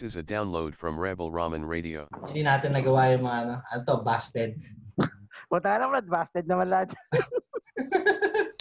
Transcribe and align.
This 0.00 0.12
is 0.12 0.16
a 0.16 0.22
download 0.22 0.74
from 0.74 0.98
Rebel 0.98 1.30
Ramen 1.30 1.68
Radio. 1.68 2.08
Hindi 2.24 2.40
natin 2.40 2.72
nagawa 2.72 3.12
yung 3.12 3.28
mga 3.28 3.38
ano, 3.44 3.54
ano 3.68 3.80
to, 3.84 4.00
busted. 4.00 4.56
Punta 5.52 5.76
na 5.76 5.92
Brad, 5.92 6.08
busted 6.08 6.48
naman 6.48 6.72
lahat. 6.72 6.96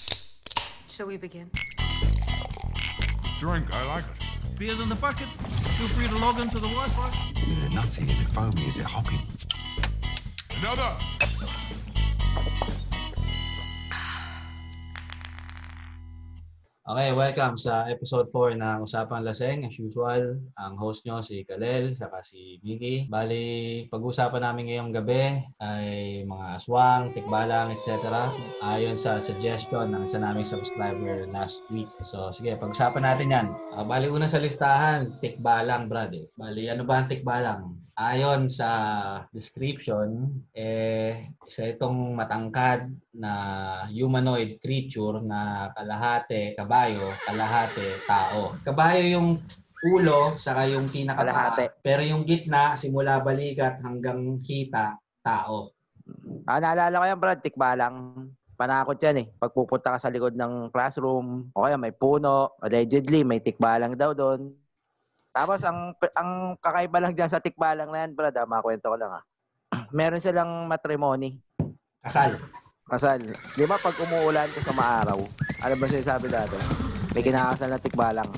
Shall 0.92 1.08
we 1.08 1.16
begin? 1.16 1.48
Drink, 3.40 3.72
I 3.72 3.88
like 3.88 4.04
it. 4.04 4.20
Beers 4.60 4.84
in 4.84 4.92
the 4.92 5.00
bucket. 5.00 5.32
Feel 5.80 5.88
free 5.96 6.12
to 6.12 6.20
log 6.20 6.44
into 6.44 6.60
the 6.60 6.68
Wi-Fi. 6.68 7.08
Is 7.48 7.64
it 7.64 7.72
nutty? 7.72 8.04
Is 8.12 8.20
it 8.20 8.28
foamy? 8.36 8.68
Is 8.68 8.84
it 8.84 8.92
hoppy? 8.92 9.24
Another. 10.60 10.92
Okay, 16.90 17.14
welcome 17.14 17.54
sa 17.54 17.86
episode 17.86 18.34
4 18.34 18.58
ng 18.58 18.82
Usapang 18.82 19.22
Laseng. 19.22 19.62
As 19.62 19.78
usual, 19.78 20.42
ang 20.58 20.74
host 20.74 21.06
nyo 21.06 21.22
si 21.22 21.46
Kalel, 21.46 21.94
saka 21.94 22.26
si 22.26 22.58
Mickey. 22.66 23.06
Bali, 23.06 23.86
pag-usapan 23.94 24.42
namin 24.42 24.74
ngayong 24.74 24.98
gabi 24.98 25.38
ay 25.62 26.26
mga 26.26 26.58
aswang, 26.58 27.14
tikbalang, 27.14 27.70
etc. 27.70 27.94
Ayon 28.66 28.98
sa 28.98 29.22
suggestion 29.22 29.94
ng 29.94 30.10
isa 30.10 30.18
naming 30.18 30.50
subscriber 30.50 31.30
last 31.30 31.62
week. 31.70 31.94
So, 32.02 32.34
sige, 32.34 32.58
pag-usapan 32.58 33.06
natin 33.06 33.38
yan. 33.38 33.48
Ah, 33.78 33.86
bali, 33.86 34.10
una 34.10 34.26
sa 34.26 34.42
listahan, 34.42 35.14
tikbalang, 35.22 35.94
brad. 35.94 36.10
Eh. 36.18 36.26
Bali, 36.42 36.74
ano 36.74 36.90
ba 36.90 37.06
ang 37.06 37.10
tikbalang? 37.14 37.78
Ayon 38.02 38.50
sa 38.50 38.70
description, 39.30 40.42
eh, 40.58 41.38
isa 41.46 41.70
itong 41.70 42.18
matangkad 42.18 42.90
na 43.14 43.34
humanoid 43.92 44.58
creature 44.64 45.20
na 45.20 45.70
kalahati 45.76 46.56
kabayo, 46.80 47.12
kalahati 47.28 47.88
tao. 48.08 48.56
Kabayo 48.64 49.04
yung 49.20 49.44
ulo, 49.84 50.40
saka 50.40 50.64
yung 50.64 50.88
pinaka. 50.88 51.76
Pero 51.84 52.08
yung 52.08 52.24
gitna, 52.24 52.80
simula 52.80 53.20
balikat 53.20 53.84
hanggang 53.84 54.40
hita, 54.40 54.96
tao. 55.20 55.76
ah, 56.48 56.56
naalala 56.64 57.04
ko 57.04 57.06
yan 57.12 57.20
Brad, 57.20 57.44
tikbalang. 57.44 57.96
Panakot 58.56 58.96
yan 58.96 59.28
eh. 59.28 59.28
Pag 59.36 59.52
pupunta 59.52 59.92
ka 59.92 60.00
sa 60.00 60.08
likod 60.08 60.40
ng 60.40 60.72
classroom, 60.72 61.52
o 61.52 61.68
kaya 61.68 61.76
may 61.76 61.92
puno, 61.92 62.56
allegedly 62.64 63.28
may 63.28 63.44
tikbalang 63.44 64.00
daw 64.00 64.16
doon. 64.16 64.56
Tapos 65.36 65.60
ang 65.68 65.92
ang 66.16 66.56
kakaiba 66.64 67.04
lang 67.04 67.12
dyan 67.12 67.28
sa 67.28 67.44
tikbalang 67.44 67.92
na 67.92 68.08
yan, 68.08 68.16
Brad, 68.16 68.40
ah, 68.40 68.48
makwento 68.48 68.88
ko 68.88 68.96
lang 68.96 69.20
ah. 69.20 69.24
Meron 69.92 70.24
silang 70.24 70.64
matrimony. 70.64 71.44
Kasal. 72.00 72.40
Kasal. 72.90 73.22
Di 73.54 73.70
ba 73.70 73.78
pag 73.78 73.94
umuulan 74.02 74.50
ka 74.50 74.66
sa 74.66 74.74
maaraw, 74.74 75.22
ano 75.62 75.74
ba 75.78 75.86
sinasabi 75.86 76.26
dati? 76.26 76.58
May 77.14 77.22
kinakasal 77.22 77.70
na 77.70 77.78
tikbalang. 77.78 78.30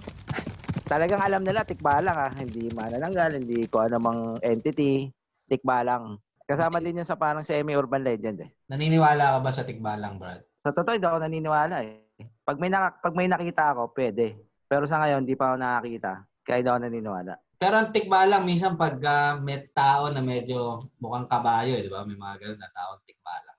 Talagang 0.92 1.24
alam 1.24 1.48
nila 1.48 1.64
tikbalang 1.64 2.20
ah. 2.20 2.32
Hindi 2.36 2.68
manananggal, 2.76 3.40
hindi 3.40 3.64
ko 3.72 3.88
anumang 3.88 4.44
entity. 4.44 5.08
Tikbalang. 5.48 6.20
Kasama 6.44 6.84
din 6.84 7.00
yun 7.00 7.08
sa 7.08 7.16
parang 7.16 7.48
semi-urban 7.48 8.04
legend 8.04 8.44
eh. 8.44 8.50
Naniniwala 8.68 9.36
ka 9.36 9.40
ba 9.40 9.52
sa 9.56 9.64
tikbalang, 9.64 10.20
Brad? 10.20 10.44
Sa 10.68 10.76
totoo, 10.76 11.00
hindi 11.00 11.08
ako 11.08 11.20
naniniwala 11.24 11.76
eh. 11.88 12.12
Pag 12.44 12.60
may, 12.60 12.68
naka, 12.68 13.00
pag 13.00 13.16
may 13.16 13.32
nakita 13.32 13.72
ako, 13.72 13.96
pwede. 13.96 14.36
Pero 14.68 14.84
sa 14.84 15.00
ngayon, 15.00 15.24
hindi 15.24 15.40
pa 15.40 15.52
ako 15.52 15.64
nakakita. 15.64 16.12
Kaya 16.44 16.60
hindi 16.60 16.70
ako 16.76 16.80
naniniwala. 16.84 17.34
Pero 17.56 17.76
ang 17.80 17.96
tikbalang, 17.96 18.44
minsan 18.44 18.76
pag 18.76 19.00
ah, 19.08 19.40
may 19.40 19.64
tao 19.72 20.12
na 20.12 20.20
medyo 20.20 20.92
mukhang 21.00 21.32
kabayo, 21.32 21.80
eh, 21.80 21.88
di 21.88 21.92
ba? 21.94 22.04
May 22.04 22.20
mga 22.20 22.36
ganun 22.44 22.60
na 22.60 22.72
taong 22.76 23.00
tikbalang. 23.08 23.51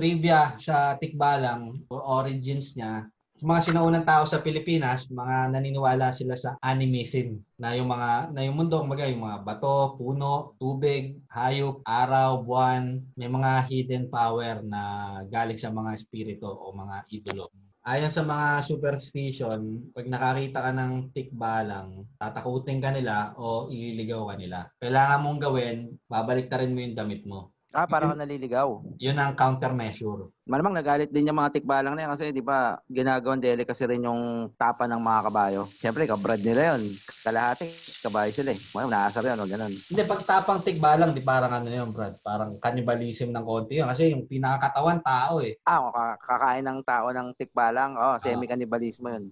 Trivia 0.00 0.56
sa 0.56 0.96
tikbalang, 0.96 1.76
o 1.92 1.96
origins 2.24 2.72
niya, 2.72 3.04
mga 3.44 3.72
sinaunang 3.72 4.08
tao 4.08 4.24
sa 4.24 4.40
Pilipinas, 4.40 5.08
mga 5.12 5.52
naniniwala 5.52 6.08
sila 6.08 6.40
sa 6.40 6.56
animism 6.64 7.36
na 7.60 7.76
yung 7.76 7.92
mga 7.92 8.32
na 8.32 8.40
yung 8.48 8.56
mundo 8.56 8.80
mga 8.80 9.12
yung 9.12 9.28
mga 9.28 9.44
bato, 9.44 10.00
puno, 10.00 10.56
tubig, 10.56 11.20
hayop, 11.28 11.84
araw, 11.84 12.40
buwan, 12.40 13.00
may 13.16 13.28
mga 13.28 13.68
hidden 13.68 14.04
power 14.08 14.64
na 14.64 14.80
galing 15.28 15.60
sa 15.60 15.68
mga 15.68 16.00
espiritu 16.00 16.48
o 16.48 16.72
mga 16.72 16.96
idolo. 17.12 17.52
Ayon 17.84 18.12
sa 18.12 18.24
mga 18.24 18.60
superstition, 18.60 19.88
pag 19.96 20.08
nakakita 20.08 20.60
ka 20.60 20.72
ng 20.76 20.92
tikbalang, 21.16 22.08
tatakutin 22.20 22.80
ka 22.80 22.92
nila 22.92 23.36
o 23.40 23.72
ililigaw 23.72 24.32
ka 24.32 24.34
nila. 24.36 24.68
Kailangan 24.80 25.20
mong 25.24 25.40
gawin, 25.40 25.76
babalik 26.08 26.52
rin 26.52 26.72
mo 26.72 26.80
yung 26.84 26.96
damit 26.96 27.24
mo. 27.24 27.52
Ah, 27.70 27.86
parang 27.86 28.10
ako 28.10 28.18
naliligaw. 28.18 28.68
Yun 28.98 29.14
ang 29.14 29.38
countermeasure. 29.38 30.26
Malamang 30.42 30.74
nagalit 30.74 31.06
din 31.06 31.30
yung 31.30 31.38
mga 31.38 31.54
tikbalang 31.54 31.94
na 31.94 32.02
yan 32.02 32.10
kasi 32.10 32.34
di 32.34 32.42
ba 32.42 32.82
ginagawang 32.90 33.38
delicacy 33.38 33.86
rin 33.86 34.02
yung 34.02 34.50
tapa 34.58 34.90
ng 34.90 34.98
mga 34.98 35.30
kabayo. 35.30 35.62
Siyempre, 35.70 36.02
kabrad 36.02 36.42
nila 36.42 36.74
yun. 36.74 36.82
Kalahati, 37.22 37.70
kabayo 38.02 38.34
sila 38.34 38.50
eh. 38.50 38.58
Malamang 38.74 38.90
naasar 38.90 39.22
yun 39.22 39.38
o 39.38 39.46
ganun. 39.46 39.70
Hindi, 39.70 40.02
pag 40.02 40.22
tapang 40.26 40.66
tikbalang, 40.66 41.14
di 41.14 41.22
parang 41.22 41.62
ano 41.62 41.70
yun, 41.70 41.94
Brad? 41.94 42.18
Parang 42.18 42.58
cannibalism 42.58 43.30
ng 43.30 43.46
konti 43.46 43.78
yun. 43.78 43.86
Kasi 43.86 44.10
yung 44.10 44.26
pinakakatawan, 44.26 44.98
tao 45.06 45.38
eh. 45.38 45.54
Ah, 45.62 45.78
ka- 45.94 46.18
kakain 46.26 46.66
ng 46.66 46.82
tao 46.82 47.14
ng 47.14 47.38
tikbalang. 47.38 47.94
Oh, 47.94 48.18
semi-cannibalismo 48.18 49.14
yun. 49.14 49.30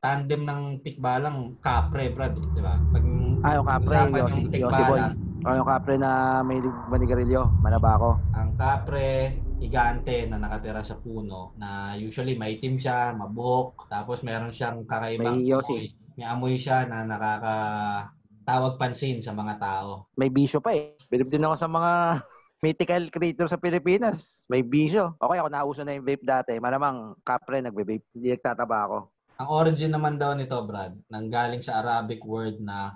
Tandem 0.00 0.40
ng 0.40 0.62
tikbalang, 0.80 1.60
kapre, 1.60 2.08
Brad. 2.08 2.32
Di 2.32 2.64
ba? 2.64 2.80
Pag 2.80 3.04
Ah, 3.44 3.60
yung 3.60 3.68
kapre, 3.68 3.92
Yossi, 4.08 4.40
yung 4.56 4.72
Yossi 4.72 4.82
Boy. 4.88 5.00
O, 5.44 5.52
yung 5.52 5.68
kapre 5.68 6.00
na 6.00 6.40
may 6.40 6.56
manigarilyo. 6.88 7.52
Manabako. 7.60 8.16
ang 8.32 8.56
kapre, 8.56 9.36
higante 9.60 10.24
na 10.24 10.40
nakatira 10.40 10.80
sa 10.80 10.96
puno 10.96 11.52
na 11.60 11.92
usually 12.00 12.32
maitim 12.32 12.80
siya, 12.80 13.12
mabuhok, 13.12 13.84
tapos 13.92 14.24
meron 14.24 14.48
siyang 14.48 14.88
kakaibang 14.88 15.44
May 15.44 15.52
yosi. 15.52 15.92
amoy. 15.92 16.16
May 16.16 16.24
amoy 16.24 16.54
siya 16.56 16.88
na 16.88 17.04
nakakatawag 17.04 18.80
pansin 18.80 19.20
sa 19.20 19.36
mga 19.36 19.60
tao. 19.60 20.08
May 20.16 20.32
bisyo 20.32 20.64
pa 20.64 20.72
eh. 20.72 20.96
Bilib 21.12 21.28
din 21.28 21.44
ako 21.44 21.56
sa 21.60 21.68
mga 21.68 21.92
mythical 22.64 23.04
creature 23.12 23.50
sa 23.50 23.60
Pilipinas. 23.60 24.48
May 24.48 24.64
bisyo. 24.64 25.12
Okay, 25.20 25.36
ako 25.36 25.48
nauso 25.52 25.82
na 25.84 25.92
yung 25.92 26.08
vape 26.08 26.24
dati. 26.24 26.56
Malamang 26.56 27.20
kapre 27.20 27.60
nagbe-vape. 27.60 28.16
Hindi 28.16 28.32
nagtataba 28.32 28.78
ako. 28.88 28.98
Ang 29.34 29.48
origin 29.50 29.90
naman 29.90 30.14
daw 30.14 30.30
nito, 30.38 30.54
Brad, 30.62 30.94
nanggaling 31.10 31.58
sa 31.58 31.82
Arabic 31.82 32.22
word 32.22 32.62
na 32.62 32.94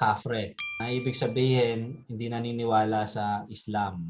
kafre. 0.00 0.56
Na 0.80 0.88
ibig 0.88 1.12
sabihin, 1.12 2.00
hindi 2.08 2.32
naniniwala 2.32 3.04
sa 3.04 3.44
Islam. 3.52 4.08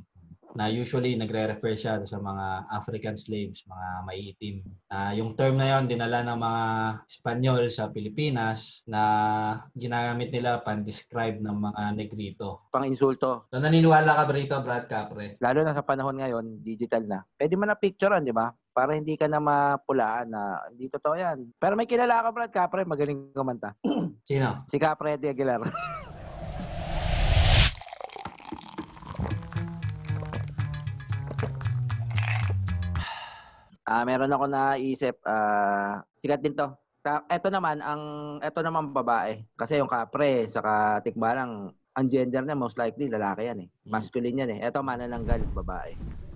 Na 0.54 0.70
usually 0.70 1.18
nagre-refer 1.18 1.74
siya 1.74 1.98
sa 2.06 2.22
mga 2.22 2.70
African 2.70 3.18
slaves, 3.18 3.66
mga 3.66 3.88
maiitim. 4.06 4.62
Na 4.86 5.10
yung 5.18 5.34
term 5.34 5.58
na 5.58 5.74
yon 5.74 5.90
dinala 5.90 6.22
ng 6.22 6.38
mga 6.38 6.64
Espanyol 7.10 7.66
sa 7.74 7.90
Pilipinas 7.90 8.86
na 8.86 9.02
ginagamit 9.74 10.30
nila 10.30 10.62
pan-describe 10.62 11.42
ng 11.42 11.58
mga 11.58 11.82
negrito. 11.98 12.70
Pang 12.70 12.86
insulto. 12.86 13.50
So 13.50 13.58
naniniwala 13.58 14.14
ka 14.14 14.22
ba 14.30 14.32
rito, 14.38 14.54
Brad 14.62 14.86
Capre? 14.86 15.42
Lalo 15.42 15.66
na 15.66 15.74
sa 15.74 15.82
panahon 15.82 16.22
ngayon, 16.22 16.62
digital 16.62 17.02
na. 17.02 17.26
Pwede 17.34 17.58
mo 17.58 17.66
na 17.66 17.74
picturean, 17.74 18.22
di 18.22 18.30
ba? 18.30 18.54
Para 18.74 18.98
hindi 18.98 19.14
ka 19.14 19.30
na 19.30 19.38
mapulaan 19.38 20.34
na 20.34 20.58
hindi 20.66 20.90
totoo 20.90 21.14
yan. 21.14 21.46
Pero 21.62 21.78
may 21.78 21.86
kilala 21.86 22.26
ka, 22.26 22.34
Brad 22.34 22.50
Capre, 22.50 22.82
magaling 22.82 23.30
kumanta. 23.30 23.70
Sino? 24.28 24.66
Si 24.66 24.82
Capre 24.82 25.14
de 25.14 25.30
Aguilar. 25.30 25.62
Ah, 33.84 34.00
meron 34.08 34.32
ako 34.32 34.48
naisip, 34.48 35.20
ah, 35.28 36.00
sikat 36.16 36.40
din 36.40 36.56
'to. 36.56 36.72
Eto 37.28 37.52
naman 37.52 37.84
ang 37.84 38.02
eto 38.40 38.64
naman 38.64 38.96
babae. 38.96 39.44
Kasi 39.52 39.76
yung 39.76 39.92
kapre 39.92 40.48
saka 40.48 41.04
tikbalang 41.04 41.68
ang 41.92 42.06
gender 42.08 42.42
niya 42.42 42.56
most 42.56 42.80
likely 42.80 43.12
lalaki 43.12 43.44
yan 43.44 43.60
eh. 43.60 43.68
Masculine 43.84 44.40
yan 44.40 44.50
eh. 44.56 44.58
Eto 44.64 44.80
manananggal 44.80 45.44
babae. 45.52 45.92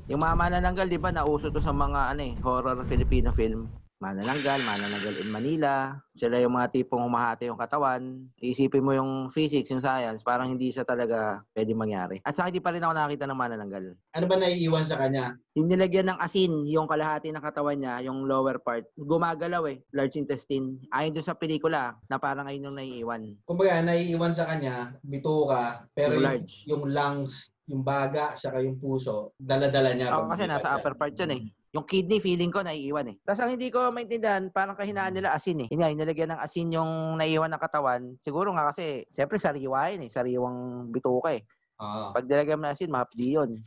Yung 0.09 0.25
mga 0.25 0.41
manananggal, 0.41 0.89
'di 0.89 0.97
ba, 0.97 1.13
nauso 1.13 1.53
to 1.53 1.61
sa 1.61 1.69
mga 1.69 2.17
ano 2.17 2.23
eh, 2.25 2.33
horror 2.41 2.81
Filipino 2.89 3.29
film. 3.37 3.69
Manananggal, 3.99 4.63
manananggal 4.63 5.15
in 5.21 5.29
Manila. 5.29 5.91
Sila 6.15 6.39
yung 6.39 6.55
mga 6.55 6.71
tipong 6.71 7.03
humahati 7.03 7.51
yung 7.51 7.59
katawan. 7.59 8.31
Isipin 8.39 8.87
mo 8.87 8.95
yung 8.95 9.29
physics, 9.35 9.75
yung 9.75 9.83
science, 9.83 10.23
parang 10.23 10.55
hindi 10.55 10.71
siya 10.71 10.87
talaga 10.87 11.43
pwede 11.53 11.75
mangyari. 11.75 12.17
At 12.23 12.39
saka 12.39 12.49
hindi 12.55 12.63
pa 12.63 12.71
rin 12.73 12.87
ako 12.87 12.95
nakakita 12.95 13.27
ng 13.27 13.37
manananggal. 13.43 13.85
Ano 14.15 14.25
ba 14.31 14.39
naiiwan 14.39 14.87
sa 14.87 15.03
kanya? 15.03 15.35
Yung 15.59 15.67
nilagyan 15.67 16.15
ng 16.15 16.23
asin, 16.23 16.63
yung 16.71 16.87
kalahati 16.87 17.35
ng 17.35 17.43
katawan 17.43 17.75
niya, 17.75 18.07
yung 18.07 18.23
lower 18.25 18.63
part, 18.63 18.87
gumagalaw 18.95 19.67
eh, 19.67 19.83
large 19.91 20.15
intestine. 20.15 20.79
Ayon 20.95 21.19
doon 21.19 21.27
sa 21.27 21.35
pelikula, 21.35 21.99
na 22.07 22.23
parang 22.23 22.47
ayun 22.47 22.71
yung 22.71 22.79
naiiwan. 22.79 23.35
Kumbaga, 23.45 23.83
naiiwan 23.83 24.31
sa 24.31 24.47
kanya, 24.47 24.95
bituka, 25.03 25.91
pero 25.91 26.17
Yung 26.17 26.23
yung, 26.23 26.47
yung 26.71 26.85
lungs, 26.95 27.51
yung 27.69 27.85
baga, 27.85 28.33
saka 28.33 28.65
yung 28.65 28.81
puso, 28.81 29.37
dala-dala 29.37 29.93
niya. 29.93 30.09
Pag 30.09 30.33
kasi 30.33 30.45
nasa 30.49 30.81
upper 30.81 30.97
part 30.97 31.13
yun 31.13 31.33
eh. 31.37 31.43
Yung 31.77 31.85
kidney, 31.85 32.17
feeling 32.17 32.49
ko, 32.49 32.65
naiiwan 32.65 33.13
eh. 33.13 33.17
Tapos 33.21 33.45
ang 33.45 33.53
hindi 33.53 33.69
ko 33.69 33.93
maintindihan, 33.93 34.49
parang 34.49 34.73
kahinaan 34.73 35.13
nila 35.13 35.37
asin 35.37 35.63
eh. 35.63 35.69
Yun 35.69 35.85
nga, 35.85 35.93
nilagyan 35.93 36.33
ng 36.33 36.41
asin 36.41 36.73
yung 36.73 37.21
naiiwan 37.21 37.53
ng 37.53 37.61
katawan. 37.61 38.17
Siguro 38.25 38.57
nga 38.57 38.73
kasi, 38.73 39.05
siyempre 39.13 39.37
sariwa 39.37 39.93
yun 39.93 40.09
eh. 40.09 40.11
Sariwang 40.11 40.89
bituka 40.89 41.37
eh. 41.37 41.45
Oo. 41.77 42.17
Pag 42.17 42.25
nilagyan 42.25 42.57
mo 42.57 42.65
ng 42.65 42.73
asin, 42.73 42.89
mahapdi 42.89 43.37
yun. 43.37 43.61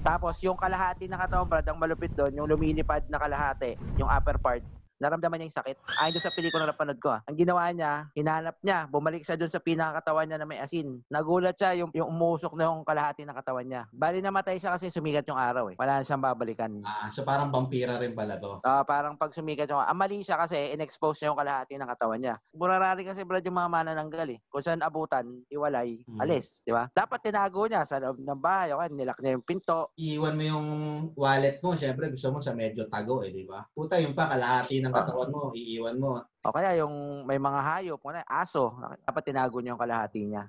Tapos 0.00 0.38
yung 0.46 0.54
kalahati 0.54 1.10
ng 1.10 1.18
katawan, 1.18 1.50
Brad, 1.50 1.66
ang 1.66 1.76
malupit 1.82 2.14
doon, 2.14 2.38
yung 2.38 2.46
lumilipad 2.46 3.02
na 3.10 3.18
kalahati, 3.18 3.74
yung 3.98 4.08
upper 4.08 4.38
part, 4.38 4.62
naramdaman 5.00 5.40
niya 5.40 5.48
yung 5.48 5.58
sakit. 5.58 5.76
Ayon 5.96 6.12
doon 6.12 6.22
sa 6.22 6.34
pelikula 6.36 6.62
na 6.62 6.70
napanood 6.70 7.00
ko. 7.00 7.08
ah. 7.10 7.20
Ang 7.24 7.40
ginawa 7.40 7.72
niya, 7.72 7.92
hinanap 8.12 8.56
niya, 8.60 8.84
bumalik 8.86 9.24
siya 9.24 9.34
doon 9.34 9.48
sa 9.48 9.58
pinakatawan 9.58 10.28
niya 10.28 10.38
na 10.38 10.46
may 10.46 10.60
asin. 10.60 11.00
Nagulat 11.08 11.56
siya 11.56 11.72
yung, 11.74 11.90
yung 11.90 12.12
umusok 12.12 12.52
na 12.54 12.68
yung 12.68 12.84
kalahati 12.84 13.24
ng 13.24 13.32
katawan 13.34 13.66
niya. 13.66 13.82
Bali 13.90 14.20
namatay 14.20 14.60
siya 14.60 14.76
kasi 14.76 14.92
sumigat 14.92 15.24
yung 15.24 15.40
araw 15.40 15.72
eh. 15.72 15.76
Wala 15.80 15.98
na 15.98 16.06
siyang 16.06 16.20
babalikan. 16.20 16.84
Ah, 16.84 17.08
so 17.08 17.24
parang 17.24 17.48
vampira 17.48 17.96
rin 17.96 18.12
pala 18.12 18.36
to. 18.36 18.60
Ah, 18.62 18.84
parang 18.84 19.16
pag 19.16 19.32
sumikat 19.32 19.66
yung... 19.66 19.80
Ang 19.80 19.96
mali 19.96 20.20
siya 20.20 20.36
kasi, 20.36 20.76
in-expose 20.76 21.18
niya 21.18 21.32
yung 21.32 21.40
kalahati 21.40 21.74
ng 21.74 21.88
katawan 21.88 22.20
niya. 22.20 22.34
Burarari 22.52 23.02
kasi 23.02 23.24
brad 23.24 23.42
yung 23.42 23.56
mga 23.56 23.72
manananggal 23.72 24.28
eh. 24.28 24.38
Kung 24.46 24.60
saan 24.60 24.84
abutan, 24.84 25.24
iwalay, 25.48 26.04
Hmm. 26.04 26.20
alis. 26.20 26.60
Di 26.60 26.74
ba? 26.74 26.90
Dapat 26.90 27.22
tinago 27.22 27.64
niya 27.64 27.86
sa 27.86 27.96
loob 27.98 28.18
ng 28.18 28.36
bahay. 28.36 28.70
Okay, 28.70 28.88
nilak 28.92 29.18
niya 29.18 29.32
yung 29.38 29.46
pinto. 29.46 29.94
Iiwan 29.96 30.36
mo 30.36 30.42
yung 30.44 30.66
wallet 31.14 31.62
mo, 31.62 31.72
syempre 31.72 32.10
gusto 32.10 32.28
mo 32.28 32.38
sa 32.38 32.52
medyo 32.52 32.84
tago 32.86 33.22
eh, 33.22 33.30
di 33.30 33.46
ba? 33.46 33.62
Puta, 33.70 33.96
yung 33.96 34.12
pa 34.12 34.28
kalahati 34.28 34.82
ng 34.82 34.89
katawan 34.92 35.30
mo, 35.30 35.40
iiwan 35.54 35.96
mo. 35.96 36.20
O 36.44 36.52
kaya 36.54 36.78
yung 36.80 37.24
may 37.28 37.36
mga 37.36 37.60
hayop, 37.60 37.98
kung 38.00 38.16
ano, 38.16 38.24
aso, 38.24 38.72
dapat 39.04 39.22
tinago 39.28 39.60
niya 39.60 39.76
yung 39.76 39.82
kalahati 39.82 40.20
niya. 40.24 40.48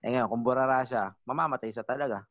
Eh 0.00 0.12
ngayon, 0.12 0.28
kung 0.28 0.44
burara 0.44 0.84
siya, 0.84 1.12
mamamatay 1.28 1.72
siya 1.72 1.84
talaga. 1.84 2.24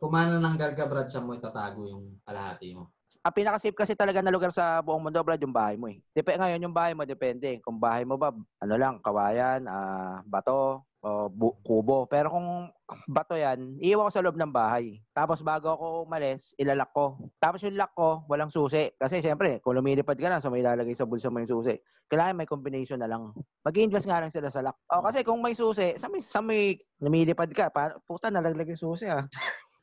Kung 0.00 0.14
manananggal 0.14 0.72
ka, 0.72 0.88
Brad, 0.88 1.12
sa 1.12 1.20
mo 1.20 1.36
itatago 1.36 1.84
yung 1.86 2.18
kalahati 2.24 2.72
mo. 2.72 2.90
Ang 3.20 3.36
pinaka-safe 3.36 3.76
kasi 3.76 3.92
talaga 3.92 4.24
na 4.24 4.32
lugar 4.32 4.48
sa 4.48 4.80
buong 4.80 5.10
mundo, 5.10 5.20
Brad, 5.20 5.42
yung 5.42 5.52
bahay 5.52 5.76
mo 5.76 5.92
eh. 5.92 6.00
Dep- 6.16 6.40
ngayon, 6.40 6.64
yung 6.64 6.72
bahay 6.72 6.96
mo, 6.96 7.04
depende. 7.04 7.60
Kung 7.60 7.76
bahay 7.76 8.08
mo 8.08 8.16
ba, 8.16 8.32
ano 8.32 8.74
lang, 8.80 8.96
kawayan, 9.04 9.68
ah, 9.68 10.24
bato, 10.24 10.88
o 11.00 11.32
bu- 11.32 11.56
kubo. 11.64 12.04
Pero 12.04 12.28
kung 12.28 12.68
bato 13.08 13.32
yan, 13.36 13.80
iiwan 13.80 14.08
ko 14.08 14.12
sa 14.12 14.24
loob 14.24 14.36
ng 14.36 14.52
bahay. 14.52 15.00
Tapos 15.16 15.40
bago 15.40 15.72
ako 15.72 15.86
umalis, 16.04 16.52
ilalak 16.60 16.92
ko. 16.92 17.16
Tapos 17.40 17.64
yung 17.64 17.76
lock 17.76 17.92
ko, 17.96 18.24
walang 18.28 18.52
susi. 18.52 18.92
Kasi 19.00 19.24
siyempre, 19.24 19.64
kung 19.64 19.76
lumilipad 19.76 20.20
ka 20.20 20.28
na, 20.28 20.42
so 20.42 20.52
may 20.52 20.60
ilalagay 20.60 20.92
sa 20.92 21.08
bulsa 21.08 21.32
mo 21.32 21.40
yung 21.40 21.50
susi. 21.50 21.76
Kailangan 22.10 22.42
may 22.42 22.48
combination 22.48 23.00
na 23.00 23.08
lang. 23.08 23.32
Mag-invest 23.64 24.04
nga 24.04 24.20
lang 24.20 24.34
sila 24.34 24.52
sa 24.52 24.60
lock. 24.60 24.76
O 24.92 25.00
kasi 25.00 25.24
kung 25.24 25.40
may 25.40 25.56
susi, 25.56 25.96
sa 25.96 26.10
may, 26.10 26.20
sa 26.20 26.40
may 26.44 26.76
lumilipad 27.00 27.48
ka, 27.54 27.72
pa, 27.72 27.96
puta, 28.04 28.28
nalaglag 28.28 28.68
yung 28.68 28.84
susi 28.92 29.08
ah. 29.08 29.24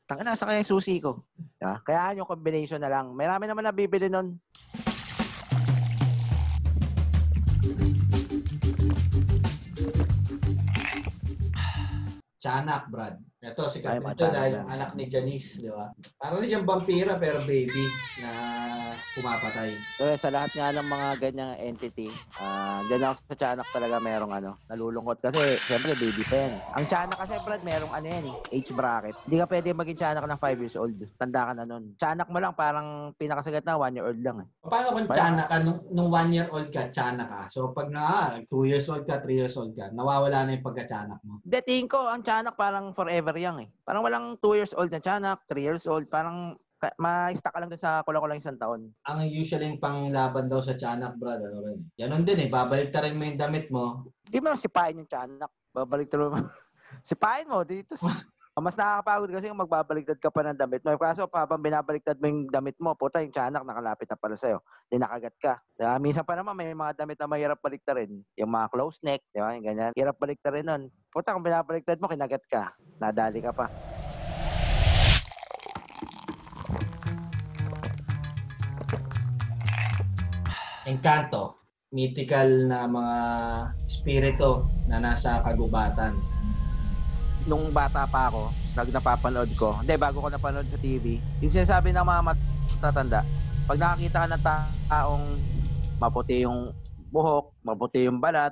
Tanga 0.08 0.24
na, 0.24 0.40
sa 0.40 0.48
kaya 0.48 0.64
yung 0.64 0.72
susi 0.72 1.04
ko. 1.04 1.28
Yeah? 1.60 1.84
Kaya 1.84 2.16
yung 2.16 2.32
combination 2.32 2.80
na 2.80 2.88
lang. 2.88 3.12
Marami 3.12 3.44
naman 3.44 3.68
nabibili 3.68 4.08
nun. 4.08 4.40
Chanak, 12.48 12.88
Brad. 12.88 13.20
Ito, 13.44 13.68
si 13.68 13.84
Ay, 13.84 14.00
Capito 14.00 14.24
mga 14.24 14.32
dahil 14.32 14.54
yung 14.56 14.70
anak 14.72 14.92
ni 14.96 15.06
Janice, 15.12 15.60
di 15.60 15.68
ba? 15.68 15.92
Parang 16.16 16.40
siyang 16.48 16.64
vampira 16.64 17.20
pero 17.20 17.44
baby 17.44 17.84
na 18.24 18.32
pumapatay. 19.18 19.70
So, 19.98 20.04
sa 20.18 20.30
lahat 20.34 20.52
nga 20.54 20.74
ng 20.76 20.88
mga 20.88 21.10
ganyang 21.22 21.54
entity, 21.62 22.10
ah 22.42 22.82
dyan 22.86 23.04
ako 23.04 23.20
sa 23.28 23.36
Tiyanak 23.38 23.68
talaga 23.70 23.96
merong 24.02 24.34
ano, 24.34 24.52
nalulungkot. 24.70 25.18
Kasi, 25.22 25.58
siyempre, 25.58 25.94
baby 25.98 26.24
pa 26.26 26.36
yan. 26.36 26.54
Ang 26.78 26.86
Tiyanak 26.90 27.18
kasi, 27.18 27.34
Brad, 27.42 27.64
merong 27.64 27.94
ano 27.94 28.08
yan 28.08 28.26
eh, 28.32 28.36
age 28.56 28.72
bracket. 28.74 29.16
Hindi 29.28 29.38
ka 29.42 29.48
pwede 29.50 29.70
maging 29.74 30.00
Tiyanak 30.00 30.26
ng 30.26 30.42
5 30.42 30.64
years 30.64 30.76
old. 30.78 30.98
Tanda 31.18 31.42
ka 31.48 31.54
na 31.58 31.64
nun. 31.66 31.84
Tiyanak 31.98 32.28
mo 32.30 32.38
lang, 32.38 32.54
parang 32.54 33.12
pinakasagat 33.16 33.66
na 33.66 33.80
1 33.80 33.98
year 33.98 34.06
old 34.08 34.22
lang 34.22 34.38
eh. 34.44 34.48
Paano 34.68 34.88
kung 34.94 35.08
tiyanak 35.08 35.48
ka, 35.48 35.58
nung, 35.64 35.80
nung 35.92 36.10
one 36.12 36.32
year 36.36 36.48
old 36.52 36.70
ka, 36.70 36.92
tiyanak 36.92 37.28
ka. 37.32 37.42
So 37.50 37.72
pag 37.72 37.90
na, 37.90 38.38
two 38.52 38.68
years 38.68 38.88
old 38.92 39.08
ka, 39.08 39.20
three 39.24 39.40
years 39.40 39.56
old 39.56 39.74
ka, 39.74 39.90
nawawala 39.92 40.46
na 40.46 40.56
yung 40.56 40.66
pagka-tiyanak 40.66 41.20
mo. 41.24 41.40
Hindi, 41.44 41.60
tingin 41.64 41.88
ko, 41.88 42.08
ang 42.08 42.24
Tiyanak 42.24 42.60
parang 42.60 42.92
forever 42.92 43.36
young 43.40 43.64
eh. 43.64 43.70
Parang 43.88 44.04
walang 44.04 44.36
2 44.40 44.60
years 44.60 44.74
old 44.76 44.92
na 44.92 45.00
Tiyanak, 45.00 45.44
3 45.48 45.64
years 45.64 45.86
old, 45.88 46.06
parang 46.12 46.60
ka- 46.78 46.98
ma-stuck 47.02 47.54
ka 47.54 47.60
lang 47.60 47.70
dun 47.70 47.82
sa 47.82 48.06
kulang-kulang 48.06 48.38
isang 48.38 48.58
taon. 48.58 48.94
Ang 49.10 49.20
usually 49.28 49.68
yung 49.70 49.82
panglaban 49.82 50.48
daw 50.48 50.62
sa 50.62 50.78
tiyanak, 50.78 51.18
Brad, 51.18 51.42
ano 51.42 51.66
rin. 51.66 51.80
Ganon 51.98 52.24
din 52.24 52.46
eh, 52.46 52.50
babalik 52.50 52.94
ta 52.94 53.02
rin 53.02 53.18
mo 53.18 53.26
yung 53.26 53.42
damit 53.42 53.68
mo. 53.74 54.14
Hindi 54.30 54.40
mo 54.40 54.54
sipain 54.54 55.02
yung 55.02 55.10
tiyanak. 55.10 55.52
Babalik 55.74 56.10
mo. 56.14 56.38
sipain 57.10 57.50
mo 57.50 57.66
dito. 57.66 57.98
Ang 58.58 58.64
mas 58.66 58.78
nakakapagod 58.78 59.30
kasi 59.34 59.50
yung 59.50 59.62
magbabaliktad 59.62 60.18
ka 60.22 60.30
pa 60.30 60.42
ng 60.46 60.58
damit 60.58 60.82
mo. 60.86 60.94
Kaso 60.98 61.26
pa 61.26 61.46
habang 61.46 61.62
binabaliktad 61.62 62.18
mo 62.22 62.26
yung 62.30 62.50
damit 62.50 62.78
mo, 62.78 62.94
puta 62.94 63.22
yung 63.22 63.34
tiyanak 63.34 63.66
nakalapit 63.66 64.08
na 64.10 64.18
pala 64.18 64.36
sa'yo. 64.38 64.62
Di 64.90 64.98
nakagat 65.02 65.36
ka. 65.42 65.54
Diba? 65.78 65.98
Minsan 65.98 66.26
pa 66.26 66.38
naman 66.38 66.58
may 66.58 66.74
mga 66.74 66.94
damit 66.94 67.18
na 67.18 67.30
mahirap 67.30 67.60
baliktarin. 67.62 68.22
Yung 68.38 68.52
mga 68.54 68.70
close 68.70 69.02
neck, 69.02 69.26
di 69.34 69.42
ba? 69.42 69.54
Yung 69.54 69.66
ganyan. 69.66 69.92
Hirap 69.98 70.18
baliktarin 70.18 70.66
nun. 70.66 70.82
Puta 71.10 71.34
kung 71.34 71.46
binabaliktad 71.46 71.98
mo, 71.98 72.10
kinagat 72.10 72.46
ka. 72.50 72.74
Nadali 72.98 73.42
ka 73.42 73.54
pa. 73.54 73.70
Encanto, 80.88 81.60
mythical 81.92 82.64
na 82.64 82.88
mga 82.88 83.18
spirito 83.92 84.72
na 84.88 85.04
nasa 85.04 85.44
kagubatan. 85.44 86.16
nung 87.48 87.72
bata 87.72 88.08
pa 88.08 88.28
ako, 88.28 88.52
nag 88.76 88.92
napapanood 88.92 89.52
ko, 89.56 89.80
hindi, 89.80 89.96
bago 89.96 90.20
ko 90.20 90.28
napanood 90.28 90.68
sa 90.68 90.80
TV, 90.80 91.20
yung 91.44 91.52
sinasabi 91.52 91.96
ng 91.96 92.04
mga 92.04 92.22
matatanda, 92.24 93.24
pag 93.68 93.80
nakakita 93.80 94.18
ka 94.20 94.28
ng 94.28 94.44
taong 94.92 95.26
maputi 95.96 96.44
yung 96.44 96.72
buhok, 97.08 97.56
maputi 97.64 98.04
yung 98.04 98.20
balat, 98.20 98.52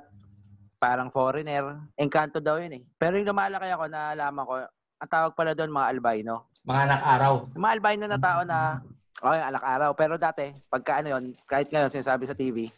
parang 0.80 1.12
foreigner, 1.12 1.76
engkanto 1.96 2.40
daw 2.40 2.56
yun 2.56 2.80
eh. 2.80 2.82
Pero 2.96 3.20
yung 3.20 3.28
lumalaki 3.28 3.68
ako, 3.68 3.84
naalaman 3.88 4.44
ko, 4.48 4.52
ang 4.96 5.10
tawag 5.12 5.32
pala 5.36 5.52
doon 5.52 5.72
mga 5.72 5.88
albino. 5.92 6.48
Mga 6.64 6.80
anak 6.88 7.02
araw. 7.04 7.32
Mga 7.52 7.72
albino 7.76 8.04
na 8.08 8.20
tao 8.20 8.40
na, 8.48 8.80
okay, 9.18 9.40
alak 9.40 9.64
araw. 9.64 9.90
Pero 9.92 10.14
dati, 10.16 10.50
pagka 10.66 11.00
ano 11.00 11.16
yun, 11.16 11.24
kahit 11.44 11.68
ngayon, 11.68 11.92
sinasabi 11.92 12.24
sa 12.26 12.36
TV, 12.36 12.68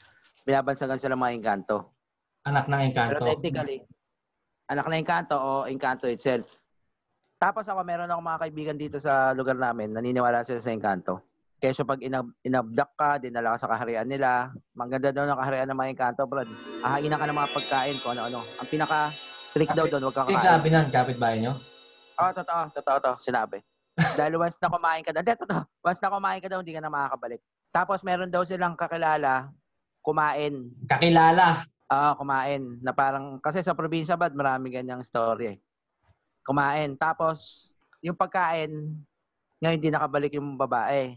binabansagan 0.43 1.01
sila 1.01 1.19
mga 1.19 1.35
engkanto. 1.35 1.93
Anak 2.47 2.67
ng 2.67 2.81
Pero 2.81 2.89
Encanto. 2.89 3.27
technically, 3.27 3.79
anak 4.67 4.87
na 4.89 4.97
Encanto 4.97 5.37
o 5.37 5.51
Encanto 5.69 6.09
itself. 6.09 6.49
Tapos 7.39 7.69
ako, 7.69 7.81
meron 7.87 8.11
ako 8.11 8.21
mga 8.21 8.43
kaibigan 8.43 8.79
dito 8.79 8.99
sa 8.99 9.31
lugar 9.31 9.55
namin, 9.55 9.95
naniniwala 9.95 10.43
sila 10.43 10.59
sa 10.59 10.75
Encanto. 10.75 11.23
Kaya 11.59 11.75
pag 11.83 11.99
inab 12.03 12.31
inabdak 12.47 12.91
ka, 12.95 13.19
dinala 13.19 13.59
ka 13.59 13.67
sa 13.67 13.71
kaharian 13.75 14.07
nila, 14.07 14.55
maganda 14.79 15.11
daw 15.11 15.27
ng 15.27 15.39
kaharian 15.39 15.67
ng 15.67 15.79
mga 15.79 15.91
Encanto, 15.91 16.23
brad. 16.27 16.47
Ahaginan 16.87 17.19
ka 17.19 17.27
ng 17.27 17.39
mga 17.39 17.51
pagkain 17.55 17.97
kung 17.99 18.13
ano-ano. 18.15 18.41
Ang 18.63 18.69
pinaka 18.71 19.11
strict 19.51 19.75
daw 19.75 19.87
doon, 19.91 20.03
huwag 20.07 20.17
Yung 20.23 20.39
kakain. 20.39 20.47
sabi 20.47 20.67
nun, 20.71 20.87
kapitbahay 20.89 21.37
nyo? 21.43 21.53
Oo, 22.19 22.31
totoo, 22.35 22.63
totoo 22.75 22.99
to, 22.99 23.13
sinabi. 23.23 23.59
Dahil 24.19 24.35
once 24.35 24.59
na 24.59 24.67
kumain 24.67 25.07
ka 25.07 25.15
daw, 25.15 25.23
hindi, 25.23 25.39
totoo, 25.39 25.63
once 25.87 26.03
na 26.03 26.11
kumain 26.11 26.43
ka 26.43 26.49
daw, 26.51 26.59
hindi 26.59 26.75
ka 26.75 26.83
na 26.83 26.91
makakabalik. 26.91 27.39
Tapos 27.71 28.03
meron 28.03 28.27
daw 28.35 28.43
silang 28.43 28.75
kakilala, 28.75 29.55
kumain, 30.03 30.75
Kakilala. 30.91 31.63
Ah, 31.89 32.13
kumain. 32.19 32.83
Na 32.85 32.93
parang, 32.93 33.41
kasi 33.41 33.63
sa 33.65 33.73
probinsya 33.73 34.19
bad, 34.19 34.37
marami 34.37 34.75
ganyang 34.75 35.01
story 35.01 35.55
eh. 35.55 35.59
Kumain. 36.45 36.99
Tapos, 37.01 37.71
yung 38.05 38.19
pagkain, 38.19 38.93
ngayon 39.63 39.77
hindi 39.81 39.89
nakabalik 39.89 40.37
yung 40.37 40.61
babae. 40.61 41.17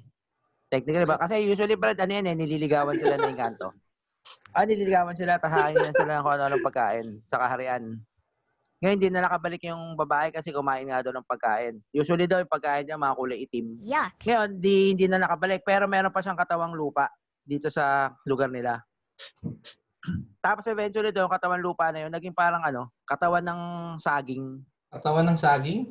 Technically 0.72 1.04
ba? 1.04 1.20
Kasi 1.20 1.44
usually, 1.44 1.76
Brad, 1.76 2.00
ano 2.00 2.14
yan 2.16 2.32
eh, 2.32 2.36
nililigawan 2.38 2.96
sila 2.96 3.20
ng 3.20 3.36
kanto. 3.36 3.76
Ah, 4.56 4.64
nililigawan 4.64 5.18
sila, 5.18 5.36
tahain 5.42 5.76
nila 5.76 5.92
sila 5.92 6.20
ng 6.20 6.24
kung 6.24 6.40
ano 6.40 6.58
pagkain 6.64 7.08
sa 7.28 7.36
kaharian. 7.42 8.00
Ngayon, 8.82 8.96
hindi 8.98 9.10
na 9.14 9.30
nakabalik 9.30 9.62
yung 9.70 9.94
babae 9.94 10.34
kasi 10.34 10.50
kumain 10.50 10.90
nga 10.90 11.06
doon 11.06 11.22
ng 11.22 11.30
pagkain. 11.30 11.78
Usually 11.94 12.26
daw, 12.26 12.42
yung 12.42 12.50
pagkain 12.50 12.90
niya 12.90 12.98
mga 12.98 13.14
kulay 13.14 13.38
itim. 13.46 13.78
Yuck. 13.78 14.18
Ngayon, 14.26 14.50
di, 14.58 14.98
hindi 14.98 15.06
na 15.06 15.22
nakabalik. 15.22 15.62
Pero 15.62 15.86
meron 15.86 16.10
pa 16.10 16.26
siyang 16.26 16.40
katawang 16.42 16.74
lupa 16.74 17.14
dito 17.46 17.70
sa 17.70 18.10
lugar 18.26 18.50
nila. 18.50 18.82
Tapos 20.42 20.66
eventually 20.66 21.14
doon, 21.14 21.30
katawan 21.30 21.62
lupa 21.62 21.94
na 21.94 22.10
yun, 22.10 22.12
naging 22.12 22.34
parang 22.34 22.66
ano, 22.66 22.90
katawan 23.06 23.46
ng 23.46 23.62
saging. 24.02 24.66
Katawan 24.90 25.30
ng 25.30 25.38
saging? 25.38 25.82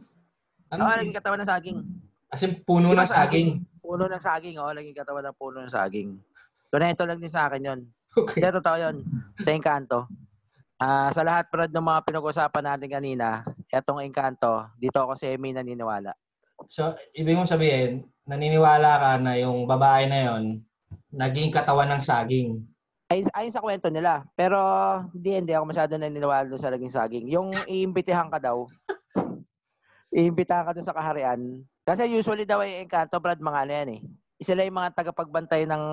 Ano? 0.75 0.83
Oo, 0.83 0.95
naging 0.99 1.15
katawan 1.15 1.39
ng 1.47 1.51
saging. 1.51 1.79
As 2.27 2.43
in, 2.43 2.59
puno 2.67 2.91
ng 2.91 3.07
saging. 3.07 3.63
Puno 3.79 4.11
ng 4.11 4.23
saging, 4.23 4.59
oo, 4.59 4.75
naging 4.75 4.99
katawan 4.99 5.31
ng 5.31 5.39
puno 5.39 5.63
ng 5.63 5.71
saging. 5.71 6.19
Kunento 6.75 7.07
lang 7.07 7.23
din 7.23 7.31
sa 7.31 7.47
akin 7.47 7.63
yun. 7.63 7.81
Okay. 8.11 8.43
Hindi, 8.43 8.59
totoo 8.59 8.75
yun. 8.75 8.97
Sa 9.39 9.55
Encanto. 9.55 10.11
Ah, 10.81 11.13
sa 11.13 11.21
lahat, 11.21 11.53
Brad, 11.53 11.69
ng 11.69 11.85
mga 11.85 12.09
pinag-usapan 12.09 12.65
natin 12.65 12.89
kanina, 12.89 13.45
etong 13.69 14.01
Encanto, 14.01 14.65
dito 14.81 14.97
ako 14.97 15.13
semi 15.13 15.53
naniniwala. 15.53 16.17
So, 16.73 16.97
ibig 17.13 17.37
mong 17.37 17.53
sabihin, 17.53 18.09
naniniwala 18.25 18.97
ka 18.97 19.11
na 19.21 19.37
yung 19.37 19.69
babae 19.69 20.09
na 20.09 20.19
yon 20.25 20.65
naging 21.13 21.53
katawan 21.53 21.85
ng 21.93 22.01
saging. 22.01 22.65
Ayon, 23.13 23.29
ayon 23.37 23.53
sa 23.53 23.61
kwento 23.61 23.93
nila. 23.93 24.25
Pero 24.33 24.57
hindi, 25.13 25.37
hindi 25.37 25.53
ako 25.53 25.69
masyado 25.69 26.01
naniniwala 26.01 26.49
doon 26.49 26.63
sa 26.65 26.73
naging 26.73 26.95
saging. 26.97 27.27
Yung 27.29 27.53
iimbitahan 27.69 28.33
ka 28.33 28.41
daw, 28.41 28.65
iimbitahan 30.17 30.65
ka 30.65 30.73
doon 30.73 30.89
sa 30.89 30.97
kaharian. 30.97 31.61
Kasi 31.85 32.09
usually 32.09 32.49
daw 32.49 32.65
ay 32.65 32.89
Encanto, 32.89 33.21
Brad, 33.21 33.37
mga 33.37 33.69
ano 33.69 33.73
yan 33.85 33.91
eh. 33.99 34.01
Sila 34.41 34.65
yung 34.65 34.81
mga 34.81 34.97
tagapagbantay 34.97 35.69
ng 35.69 35.85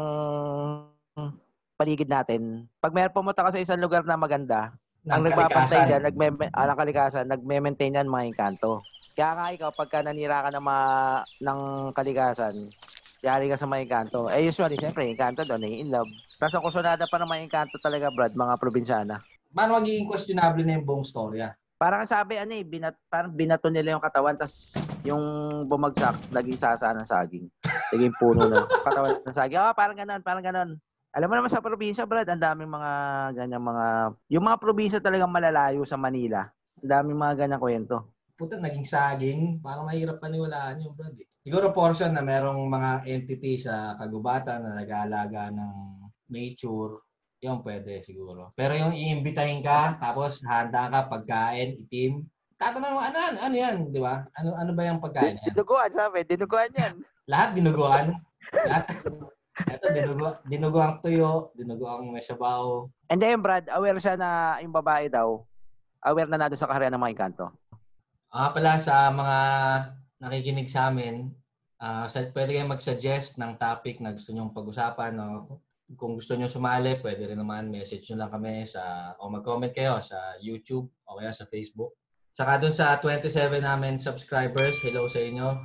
paligid 1.77 2.09
natin. 2.09 2.65
Pag 2.81 2.91
may 2.91 3.07
pumunta 3.07 3.45
ka 3.45 3.53
sa 3.53 3.61
isang 3.61 3.79
lugar 3.79 4.01
na 4.03 4.17
maganda, 4.17 4.73
ang 5.07 5.23
kalikasan. 5.23 5.87
dyan, 5.87 6.03
nagme 6.03 6.27
ah, 6.51 6.67
ng 6.67 6.79
kalikasan, 6.81 7.25
nagme-maintain 7.31 7.95
yan 7.95 8.11
mga 8.11 8.27
Encanto. 8.27 8.83
Kaya 9.15 9.33
nga 9.33 9.45
ikaw, 9.55 9.69
pagka 9.71 10.03
nanira 10.03 10.43
ka 10.45 10.49
ng, 10.51 10.65
mga, 10.65 10.85
ng 11.41 11.59
kalikasan, 11.95 12.55
yari 13.23 13.47
ka 13.47 13.55
sa 13.55 13.69
mga 13.69 13.87
Encanto. 13.87 14.27
Eh, 14.27 14.45
usually, 14.45 14.77
siyempre, 14.77 15.07
Encanto 15.07 15.47
doon, 15.47 15.63
eh, 15.63 15.81
in 15.81 15.89
love. 15.89 16.09
Tapos 16.37 16.53
ang 16.53 16.65
kusunada 16.65 17.05
pa 17.07 17.17
ng 17.17 17.29
mga 17.29 17.43
Encanto 17.47 17.77
talaga, 17.79 18.11
Brad, 18.11 18.35
mga 18.35 18.59
probinsyana. 18.59 19.23
Paano 19.53 19.79
magiging 19.79 20.05
questionable 20.05 20.61
na 20.67 20.77
yung 20.77 20.85
buong 20.85 21.07
storya? 21.07 21.55
Parang 21.77 22.03
sabi, 22.09 22.41
ano 22.41 22.51
eh, 22.57 22.65
binat, 22.65 22.97
parang 23.07 23.31
binato 23.31 23.69
nila 23.69 23.95
yung 23.95 24.03
katawan, 24.03 24.35
tapos 24.35 24.73
yung 25.05 25.23
bumagsak, 25.69 26.13
naging 26.33 26.59
sasa 26.59 26.91
ng 26.91 27.07
saging. 27.07 27.47
Naging 27.95 28.13
puno 28.19 28.49
ng 28.49 28.65
katawan 28.83 29.23
ng 29.23 29.33
saging. 29.37 29.61
Ah, 29.61 29.73
parang 29.73 29.97
ganun, 29.97 30.21
parang 30.25 30.43
ganun. 30.43 30.69
Alam 31.15 31.27
mo 31.31 31.35
naman 31.39 31.51
sa 31.51 31.63
probinsya, 31.63 32.03
Brad, 32.03 32.27
ang 32.27 32.41
daming 32.41 32.71
mga 32.71 32.91
ganyang 33.33 33.63
mga... 33.63 33.85
Yung 34.33 34.45
mga 34.45 34.59
probinsya 34.59 34.99
talagang 34.99 35.31
malalayo 35.31 35.81
sa 35.87 35.95
Manila. 35.95 36.45
Ang 36.83 36.91
daming 36.91 37.19
mga 37.19 37.35
ganyang 37.45 37.63
kwento. 37.63 37.95
Puta, 38.37 38.61
naging 38.61 38.85
saging. 38.85 39.41
Parang 39.65 39.89
mahirap 39.89 40.21
paniwalaan 40.21 40.83
yung 40.85 40.93
brad 40.93 41.17
eh. 41.17 41.25
Siguro 41.41 41.73
portion 41.73 42.11
na 42.13 42.21
merong 42.21 42.59
mga 42.69 43.07
entity 43.07 43.57
sa 43.57 43.97
kagubatan 43.97 44.61
na 44.61 44.77
nag-aalaga 44.77 45.49
ng 45.49 45.73
nature. 46.29 47.01
Yung 47.41 47.65
pwede 47.65 48.03
siguro. 48.05 48.53
Pero 48.53 48.77
yung 48.77 48.93
iimbitahin 48.93 49.65
ka, 49.65 49.97
tapos 49.97 50.43
handa 50.45 50.91
ka, 50.91 51.09
pagkain, 51.09 51.81
itim. 51.87 52.27
Tatanong 52.57 52.93
mo, 52.93 53.01
ano, 53.01 53.17
ano, 53.17 53.37
ano 53.41 53.55
yan, 53.55 53.89
di 53.89 54.01
ba? 54.01 54.25
Ano, 54.37 54.53
ano 54.53 54.71
ba 54.73 54.85
yung 54.85 55.01
pagkain 55.01 55.37
yan? 55.41 55.45
Dinuguan, 55.53 55.91
sabi. 55.93 56.25
Dinuguan 56.25 56.73
yan. 56.77 56.93
Lahat 57.25 57.49
dinuguan. 57.57 58.05
Lahat. 58.69 58.85
Ito, 59.65 59.89
dinugo, 59.89 60.27
dinugo 60.45 60.77
ang 60.77 61.01
tuyo, 61.01 61.49
dinugo 61.57 61.89
ang 61.89 62.13
may 62.13 62.21
sabaw. 62.21 62.85
And 63.09 63.17
then, 63.17 63.41
Brad, 63.41 63.65
aware 63.73 63.97
siya 63.97 64.13
na 64.13 64.61
yung 64.61 64.75
babae 64.75 65.09
daw, 65.09 65.41
aware 66.05 66.29
na 66.29 66.37
na 66.37 66.53
sa 66.53 66.69
karya 66.69 66.93
ng 66.93 67.01
mga 67.01 67.13
Encanto. 67.17 67.49
Ah, 68.29 68.53
pala 68.53 68.77
sa 68.77 69.09
mga 69.09 69.37
nakikinig 70.21 70.69
sa 70.69 70.93
amin, 70.93 71.33
sa, 71.81 72.17
pwede 72.33 72.57
kayong 72.57 72.73
mag-suggest 72.73 73.41
ng 73.41 73.57
topic 73.57 73.97
na 73.97 74.13
gusto 74.13 74.29
nyong 74.29 74.53
pag-usapan. 74.53 75.17
No? 75.17 75.61
Kung 75.97 76.19
gusto 76.19 76.35
nyo 76.35 76.45
sumali, 76.45 76.99
pwede 77.01 77.31
rin 77.33 77.39
naman 77.39 77.71
message 77.71 78.11
nyo 78.11 78.25
lang 78.25 78.31
kami 78.33 78.67
sa, 78.67 79.15
o 79.17 79.29
mag-comment 79.31 79.73
kayo 79.73 79.97
sa 80.03 80.37
YouTube 80.37 80.85
o 81.07 81.17
kaya 81.17 81.33
sa 81.33 81.49
Facebook. 81.49 81.97
Saka 82.29 82.61
dun 82.61 82.75
sa 82.75 83.01
27 83.01 83.33
namin 83.63 83.97
subscribers, 83.97 84.77
hello 84.85 85.09
sa 85.09 85.17
inyo. 85.17 85.57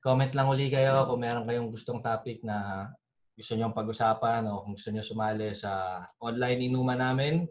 Comment 0.00 0.32
lang 0.32 0.48
uli 0.48 0.72
kayo 0.72 1.04
kung 1.08 1.20
meron 1.20 1.44
kayong 1.44 1.68
gustong 1.68 2.00
topic 2.00 2.40
na 2.40 2.88
gusto 3.34 3.58
nyo 3.58 3.74
pag-usapan 3.74 4.46
o 4.46 4.62
kung 4.62 4.78
gusto 4.78 4.94
nyo 4.94 5.02
sumali 5.02 5.50
sa 5.50 5.98
online 6.22 6.70
inuman 6.70 7.02
namin, 7.02 7.42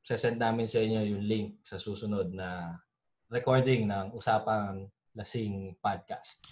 sesend 0.00 0.40
namin 0.40 0.64
sa 0.64 0.80
inyo 0.80 1.04
yung 1.04 1.24
link 1.28 1.60
sa 1.60 1.76
susunod 1.76 2.32
na 2.32 2.80
recording 3.28 3.84
ng 3.84 4.16
Usapang 4.16 4.88
Lasing 5.12 5.76
Podcast. 5.84 6.48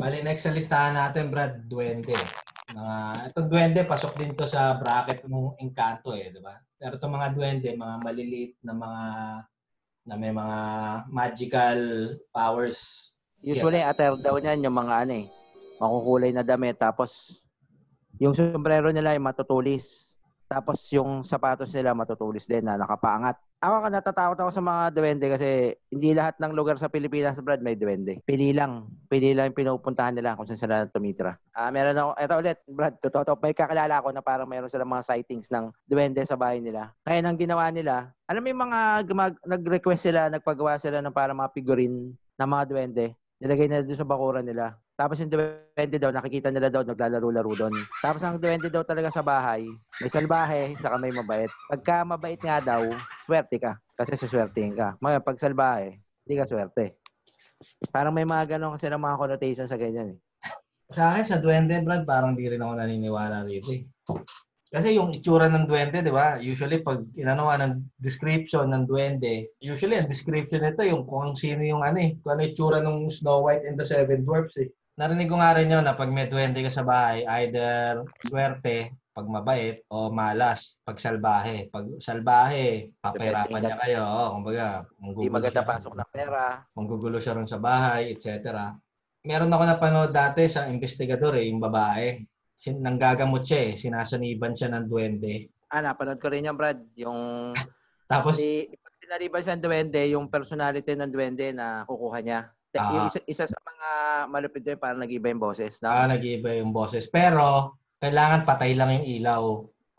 Bali, 0.00 0.24
next 0.24 0.48
sa 0.48 0.56
listahan 0.56 0.96
natin, 0.96 1.28
Brad, 1.28 1.68
Duende. 1.68 2.16
Mga, 2.72 2.96
itong 3.28 3.48
Duende, 3.52 3.80
pasok 3.84 4.16
din 4.16 4.32
to 4.32 4.48
sa 4.48 4.72
bracket 4.80 5.28
ng 5.28 5.60
Encanto 5.60 6.16
eh, 6.16 6.32
di 6.32 6.40
ba? 6.40 6.56
Pero 6.80 6.96
itong 6.96 7.12
mga 7.12 7.28
Duende, 7.36 7.76
mga 7.76 7.96
maliliit 8.00 8.56
na 8.64 8.72
mga 8.72 9.04
na 10.04 10.14
may 10.16 10.32
mga 10.32 10.58
magical 11.12 11.80
powers. 12.32 13.12
Usually, 13.40 13.80
attire 13.80 14.16
daw 14.20 14.36
niyan 14.36 14.68
yung 14.68 14.76
mga 14.76 14.94
ano 15.06 15.12
eh, 15.24 15.26
makukulay 15.80 16.30
na 16.32 16.44
damit. 16.44 16.76
Tapos, 16.76 17.40
yung 18.20 18.36
sombrero 18.36 18.92
nila 18.92 19.16
ay 19.16 19.20
matutulis. 19.20 20.09
Tapos, 20.50 20.82
yung 20.90 21.22
sapatos 21.22 21.70
nila 21.70 21.94
matutulis 21.94 22.42
din 22.42 22.66
na 22.66 22.74
nakapaangat. 22.74 23.38
Ako 23.62 23.86
ka 23.86 23.88
natatakot 23.92 24.38
ako 24.40 24.50
sa 24.50 24.64
mga 24.64 24.82
duwende 24.90 25.26
kasi 25.30 25.78
hindi 25.92 26.10
lahat 26.10 26.40
ng 26.42 26.56
lugar 26.56 26.74
sa 26.80 26.90
Pilipinas, 26.90 27.38
Brad, 27.38 27.62
may 27.62 27.78
duwende. 27.78 28.18
Pili 28.26 28.50
lang. 28.50 28.90
Pili 29.06 29.30
lang 29.30 29.52
yung 29.52 29.58
pinupuntahan 29.62 30.16
nila 30.16 30.34
kung 30.34 30.48
saan 30.48 30.58
sila 30.58 30.90
tumitira. 30.90 31.38
Ah, 31.54 31.70
meron 31.70 31.94
ako, 31.94 32.10
eto 32.18 32.34
ulit, 32.40 32.58
Brad, 32.66 32.98
totoo 32.98 33.22
to. 33.22 33.34
May 33.38 33.54
kakilala 33.54 34.02
ako 34.02 34.10
na 34.10 34.24
parang 34.26 34.50
meron 34.50 34.72
sila 34.72 34.88
mga 34.88 35.06
sightings 35.06 35.46
ng 35.52 35.70
duwende 35.86 36.24
sa 36.26 36.34
bahay 36.40 36.58
nila. 36.58 36.90
Kaya 37.06 37.22
nang 37.22 37.38
ginawa 37.38 37.70
nila, 37.70 38.10
alam 38.26 38.42
mo 38.42 38.48
yung 38.50 38.64
mga 38.66 38.80
gumag- 39.06 39.44
nag-request 39.46 40.02
sila, 40.08 40.32
nagpagawa 40.32 40.80
sila 40.80 40.98
ng 40.98 41.14
parang 41.14 41.38
mga 41.38 41.54
figurine 41.54 42.16
ng 42.16 42.48
mga 42.50 42.64
duwende. 42.64 43.06
Nilagay 43.44 43.68
nila 43.68 43.84
doon 43.84 44.00
sa 44.00 44.08
bakuran 44.08 44.44
nila. 44.44 44.76
Tapos 45.00 45.16
yung 45.16 45.32
duwende 45.32 45.96
daw, 45.96 46.12
nakikita 46.12 46.52
nila 46.52 46.68
daw, 46.68 46.84
naglalaro-laro 46.84 47.56
doon. 47.56 47.72
Tapos 48.04 48.20
ang 48.20 48.36
duwende 48.36 48.68
daw 48.68 48.84
talaga 48.84 49.08
sa 49.08 49.24
bahay, 49.24 49.64
may 49.96 50.12
salbahe, 50.12 50.76
saka 50.76 51.00
may 51.00 51.08
mabait. 51.08 51.48
Pagka 51.72 52.04
mabait 52.04 52.36
nga 52.36 52.60
daw, 52.60 52.84
swerte 53.24 53.56
ka. 53.56 53.80
Kasi 53.96 54.20
suswertein 54.20 54.76
ka. 54.76 55.00
Ngayon, 55.00 55.24
pag 55.24 55.40
salbahe, 55.40 55.96
hindi 55.96 56.34
ka 56.36 56.44
swerte. 56.44 57.00
Parang 57.88 58.12
may 58.12 58.28
mga 58.28 58.60
ganon 58.60 58.76
kasi 58.76 58.92
ng 58.92 59.00
mga 59.00 59.16
connotation 59.16 59.64
sa 59.64 59.80
ganyan 59.80 60.12
eh. 60.12 60.18
Sa 60.92 61.16
akin, 61.16 61.24
sa 61.24 61.40
duwende, 61.40 61.80
Brad, 61.80 62.04
parang 62.04 62.36
di 62.36 62.44
rin 62.44 62.60
ako 62.60 62.76
naniniwala 62.76 63.48
rito 63.48 63.72
eh. 63.72 63.88
Kasi 64.68 65.00
yung 65.00 65.16
itsura 65.16 65.48
ng 65.48 65.64
duwende, 65.64 66.04
di 66.04 66.12
ba? 66.12 66.36
Usually, 66.44 66.84
pag 66.84 67.08
inano 67.16 67.48
ng 67.48 67.96
description 68.04 68.68
ng 68.68 68.84
duwende, 68.84 69.48
usually, 69.64 69.96
ang 69.96 70.12
description 70.12 70.60
nito 70.60 70.84
yung 70.84 71.08
kung 71.08 71.32
sino 71.32 71.64
yung 71.64 71.80
ano 71.80 71.96
eh, 72.04 72.20
kung 72.20 72.36
ano 72.36 72.44
itsura 72.44 72.84
ng 72.84 73.08
Snow 73.08 73.48
White 73.48 73.64
and 73.64 73.80
the 73.80 73.86
Seven 73.88 74.28
Dwarfs 74.28 74.60
eh. 74.60 74.68
Narinig 75.00 75.32
ko 75.32 75.40
nga 75.40 75.56
rin 75.56 75.72
yun 75.72 75.80
na 75.80 75.96
pag 75.96 76.12
may 76.12 76.28
duwende 76.28 76.60
ka 76.60 76.68
sa 76.68 76.84
bahay, 76.84 77.24
either 77.40 78.04
swerte, 78.20 78.92
pag 79.16 79.24
mabait, 79.24 79.80
o 79.88 80.12
malas, 80.12 80.76
pag 80.84 81.00
salbahe. 81.00 81.72
Pag 81.72 81.96
salbahe, 81.96 82.92
papahirapan 83.00 83.64
niya 83.64 83.80
kayo. 83.80 84.04
O, 84.04 84.36
kumbaga, 84.36 84.84
Hindi 85.00 85.32
maganda 85.32 85.64
pasok 85.64 85.96
ng 85.96 86.10
pera. 86.12 86.60
manggugulo 86.76 87.16
siya 87.16 87.32
ron 87.32 87.48
sa 87.48 87.56
bahay, 87.56 88.12
etc. 88.12 88.28
Meron 89.24 89.48
ako 89.48 89.64
napanood 89.64 90.12
dati 90.12 90.44
sa 90.52 90.68
investigador 90.68 91.32
eh, 91.40 91.48
yung 91.48 91.64
babae. 91.64 92.20
Sin 92.52 92.84
nanggagamot 92.84 93.40
siya 93.40 93.72
eh, 93.72 93.80
sinasaniban 93.80 94.52
siya 94.52 94.68
ng 94.68 94.84
duwende. 94.84 95.48
Ah, 95.72 95.80
napanood 95.80 96.20
ko 96.20 96.28
rin 96.28 96.44
yan, 96.44 96.60
Brad. 96.60 96.76
Yung, 97.00 97.52
Tapos, 98.12 98.36
si, 98.36 98.68
pag 98.68 98.94
sinaliban 99.00 99.40
siya 99.48 99.56
ng 99.56 99.64
duwende, 99.64 100.00
yung 100.12 100.28
personality 100.28 100.92
ng 100.92 101.08
duwende 101.08 101.56
na 101.56 101.88
kukuha 101.88 102.20
niya. 102.20 102.52
Ah. 102.78 103.10
Isa, 103.10 103.18
isa 103.26 103.44
sa 103.50 103.58
mga 103.58 103.88
malupit 104.30 104.62
doon, 104.62 104.78
parang 104.78 105.02
nag-iba 105.02 105.26
yung 105.34 105.42
boses. 105.42 105.82
ah, 105.82 106.06
Na, 106.06 106.14
nag-iiba 106.14 106.54
yung 106.62 106.70
boses. 106.70 107.10
Pero, 107.10 107.74
kailangan 107.98 108.46
patay 108.46 108.78
lang 108.78 109.00
yung 109.00 109.06
ilaw. 109.06 109.42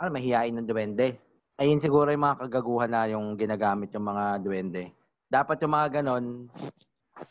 ano, 0.01 0.09
mahihain 0.09 0.55
ng 0.57 0.65
duwende. 0.65 1.19
Ayun 1.61 1.77
siguro 1.77 2.09
yung 2.09 2.25
mga 2.25 2.47
kagaguhan 2.47 2.89
na 2.89 3.05
yung 3.05 3.37
ginagamit 3.37 3.93
yung 3.93 4.07
mga 4.07 4.41
duwende. 4.41 4.89
Dapat 5.29 5.61
yung 5.61 5.73
mga 5.77 5.87
ganon, 6.01 6.49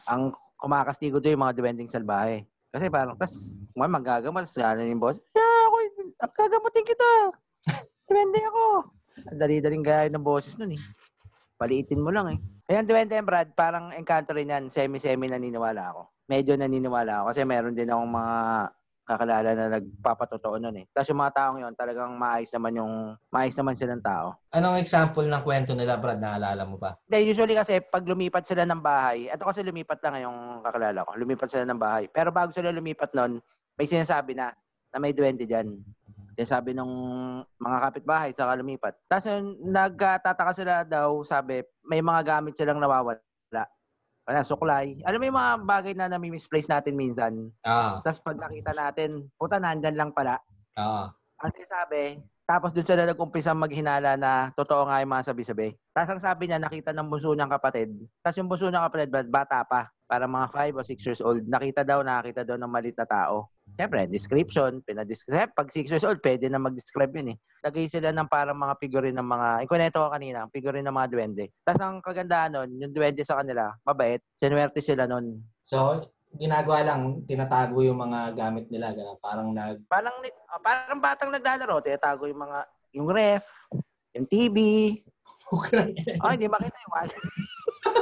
ang 0.06 0.30
kumakastigo 0.54 1.18
doon 1.18 1.34
yung 1.34 1.44
mga 1.50 1.56
duwending 1.58 1.90
salbahe. 1.90 2.46
Kasi 2.70 2.86
parang, 2.86 3.18
tas, 3.18 3.34
may 3.74 3.90
magagamot, 3.90 4.46
tas 4.46 4.54
gano'n 4.54 4.86
yung 4.86 5.02
boss, 5.02 5.18
yeah, 5.34 5.60
ako, 5.66 5.76
ang 6.22 6.32
gagamutin 6.38 6.86
kita. 6.86 7.10
Duwende 8.06 8.40
ako. 8.46 8.64
Ang 9.34 9.38
dali-daling 9.42 9.82
gaya 9.82 10.06
ng 10.06 10.22
boses 10.22 10.54
nun 10.54 10.78
eh. 10.78 10.82
Paliitin 11.58 11.98
mo 11.98 12.14
lang 12.14 12.38
eh. 12.38 12.38
Ayan, 12.70 12.86
duwende 12.86 13.18
yan, 13.18 13.26
Brad, 13.26 13.50
parang 13.58 13.90
encanto 13.90 14.30
rin 14.30 14.46
yan. 14.46 14.70
Semi-semi 14.70 15.26
naniniwala 15.26 15.90
ako. 15.90 16.06
Medyo 16.30 16.54
naniniwala 16.54 17.18
ako 17.18 17.24
kasi 17.34 17.42
meron 17.42 17.74
din 17.74 17.90
akong 17.90 18.14
mga 18.14 18.36
kakilala 19.10 19.50
na 19.58 19.66
nagpapatotoo 19.74 20.54
nun 20.62 20.78
eh. 20.78 20.86
Tapos 20.94 21.10
yung 21.10 21.18
mga 21.18 21.34
taong 21.34 21.58
yun, 21.66 21.74
talagang 21.74 22.14
maayos 22.14 22.46
naman 22.54 22.78
yung, 22.78 22.92
maayos 23.26 23.58
naman 23.58 23.74
silang 23.74 23.98
tao. 23.98 24.38
Anong 24.54 24.78
example 24.78 25.26
ng 25.26 25.42
kwento 25.42 25.74
nila, 25.74 25.98
Brad? 25.98 26.22
Naalala 26.22 26.62
mo 26.62 26.78
pa? 26.78 26.94
Hindi, 27.10 27.34
usually 27.34 27.58
kasi 27.58 27.82
pag 27.82 28.06
lumipat 28.06 28.46
sila 28.46 28.62
ng 28.62 28.78
bahay, 28.78 29.26
ito 29.26 29.42
kasi 29.42 29.66
lumipat 29.66 29.98
lang 30.06 30.22
yung 30.22 30.62
kakilala 30.62 31.02
ko, 31.02 31.10
lumipat 31.18 31.50
sila 31.50 31.66
ng 31.66 31.80
bahay. 31.82 32.06
Pero 32.06 32.30
bago 32.30 32.54
sila 32.54 32.70
lumipat 32.70 33.10
nun, 33.18 33.42
may 33.74 33.90
sinasabi 33.90 34.38
na, 34.38 34.54
na 34.94 35.02
may 35.02 35.10
duwende 35.10 35.42
dyan. 35.42 35.74
Sinasabi 36.40 36.72
ng 36.72 36.88
mga 37.60 37.78
kapitbahay 37.84 38.32
saka 38.32 38.56
lumipat. 38.56 38.96
Tapos 39.04 39.28
yun, 39.28 39.60
nagtataka 39.60 40.56
sila 40.56 40.88
daw, 40.88 41.20
sabi, 41.20 41.60
may 41.84 42.00
mga 42.00 42.24
gamit 42.24 42.56
silang 42.56 42.80
nawawala. 42.80 43.20
Kaya 44.24 44.40
suklay. 44.40 44.96
Alam 45.04 45.20
mo 45.20 45.26
yung 45.28 45.36
mga 45.36 45.52
bagay 45.68 45.92
na 45.92 46.08
nami-misplace 46.08 46.64
natin 46.64 46.96
minsan. 46.96 47.52
Ah, 47.60 48.00
Tapos 48.00 48.24
pag 48.24 48.40
nakita 48.40 48.72
natin, 48.72 49.28
puta, 49.36 49.60
nandyan 49.60 50.00
lang 50.00 50.16
pala. 50.16 50.40
ah. 50.80 51.12
Ang 51.44 51.52
sinasabi, 51.52 52.24
tapos 52.48 52.72
doon 52.72 52.88
sila 52.88 53.04
nag-umpisa 53.04 53.52
maghinala 53.52 54.16
na 54.16 54.48
totoo 54.56 54.88
nga 54.88 55.04
yung 55.04 55.12
mga 55.12 55.28
sabi-sabi. 55.28 55.76
Tapos 55.92 56.16
ang 56.16 56.24
sabi 56.24 56.48
niya, 56.48 56.56
nakita 56.56 56.96
ng 56.96 57.04
bunso 57.04 57.36
niyang 57.36 57.52
kapatid. 57.52 57.92
Tapos 58.24 58.36
yung 58.40 58.48
bunso 58.48 58.64
niyang 58.72 58.88
kapatid, 58.88 59.12
bat- 59.12 59.28
bata 59.28 59.60
pa. 59.68 59.92
Para 60.10 60.26
mga 60.26 60.50
5 60.74 60.74
o 60.74 60.82
6 60.82 61.06
years 61.06 61.22
old. 61.22 61.46
Nakita 61.46 61.86
daw, 61.86 62.02
nakita 62.02 62.42
daw 62.42 62.58
ng 62.58 62.66
malit 62.66 62.98
na 62.98 63.06
tao. 63.06 63.46
Siyempre, 63.78 64.10
description, 64.10 64.82
pinadescribe. 64.82 65.54
Pag 65.54 65.70
6 65.70 65.86
years 65.86 66.02
old, 66.02 66.18
pwede 66.18 66.50
na 66.50 66.58
mag-describe 66.58 67.14
yun 67.14 67.32
eh. 67.32 67.38
Lagay 67.62 67.86
sila 67.86 68.10
ng 68.10 68.26
parang 68.26 68.58
mga 68.58 68.74
figurine 68.82 69.14
ng 69.14 69.28
mga, 69.30 69.48
ikunento 69.70 70.02
ko 70.02 70.10
kanina, 70.10 70.50
figurine 70.50 70.82
ng 70.82 70.96
mga 70.98 71.10
duwende. 71.14 71.44
Tapos 71.62 71.82
ang 71.86 72.02
kagandahan 72.02 72.50
nun, 72.58 72.70
yung 72.74 72.90
duwende 72.90 73.22
sa 73.22 73.38
kanila, 73.38 73.70
mabait, 73.86 74.18
sinuwerte 74.42 74.82
sila 74.82 75.06
nun. 75.06 75.38
So, 75.62 76.10
ginagawa 76.34 76.82
lang, 76.82 77.22
tinatago 77.30 77.78
yung 77.86 78.02
mga 78.02 78.34
gamit 78.34 78.66
nila. 78.66 78.90
Ganun. 78.90 79.18
Parang 79.22 79.54
nag... 79.54 79.78
Parang, 79.86 80.18
ah, 80.50 80.58
parang 80.58 80.98
batang 80.98 81.30
naglalaro, 81.30 81.78
tinatago 81.86 82.26
yung 82.26 82.42
mga, 82.42 82.58
yung 82.98 83.06
ref, 83.06 83.46
yung 84.18 84.26
TV, 84.26 84.58
Oh, 85.50 86.30
hindi 86.34 86.46
makita 86.46 86.78
yung 86.78 86.94
washing. 86.94 87.26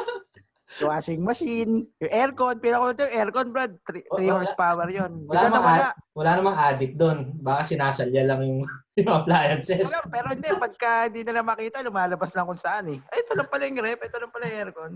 yung 0.68 0.90
washing 0.92 1.22
machine, 1.24 1.72
yung 1.96 2.12
aircon, 2.12 2.60
pinaka 2.60 3.08
yung 3.08 3.16
aircon, 3.16 3.48
Brad. 3.56 3.72
3 3.88 4.04
Wala- 4.12 4.44
horsepower 4.44 4.88
yun. 4.92 5.24
Wala 5.24 5.48
namang, 5.48 5.64
wala. 5.64 5.90
wala 6.12 6.30
namang 6.36 6.58
addict 6.60 6.94
doon. 7.00 7.32
Baka 7.40 7.72
sinasalya 7.72 8.28
lang 8.28 8.44
yung, 8.44 8.60
yung 9.00 9.08
appliances. 9.08 9.88
Wala, 9.88 10.04
pero 10.12 10.26
hindi, 10.36 10.48
pagka 10.52 11.08
hindi 11.08 11.24
nila 11.24 11.40
makita, 11.40 11.80
lumalabas 11.80 12.36
lang 12.36 12.44
kung 12.44 12.60
saan 12.60 12.92
eh. 12.92 12.98
Ay, 13.08 13.24
ito 13.24 13.32
lang 13.32 13.48
pala 13.48 13.64
yung 13.64 13.80
rep, 13.80 14.00
ito 14.04 14.16
lang 14.20 14.32
pala 14.32 14.44
yung 14.44 14.58
aircon. 14.60 14.92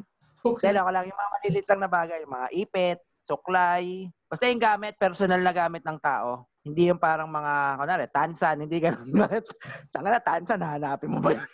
Dahil 0.60 0.76
ako 0.76 0.90
lang, 0.92 1.04
yung 1.08 1.18
mga 1.18 1.32
malilit 1.40 1.66
lang 1.72 1.80
na 1.80 1.90
bagay, 1.90 2.18
yung 2.20 2.34
mga 2.36 2.48
ipit, 2.52 2.98
suklay, 3.24 3.84
basta 4.28 4.44
yung 4.50 4.60
gamit, 4.60 4.94
personal 5.00 5.40
na 5.40 5.54
gamit 5.56 5.80
ng 5.86 5.98
tao. 6.04 6.44
Hindi 6.62 6.92
yung 6.92 7.00
parang 7.00 7.32
mga, 7.32 7.80
kunwari, 7.80 8.06
tansan, 8.12 8.68
hindi 8.68 8.76
ganun. 8.76 9.08
Tanga 9.94 10.08
na, 10.12 10.20
tansan, 10.20 10.60
hahanapin 10.60 11.10
mo 11.10 11.18
ba 11.24 11.32
yun? 11.32 11.46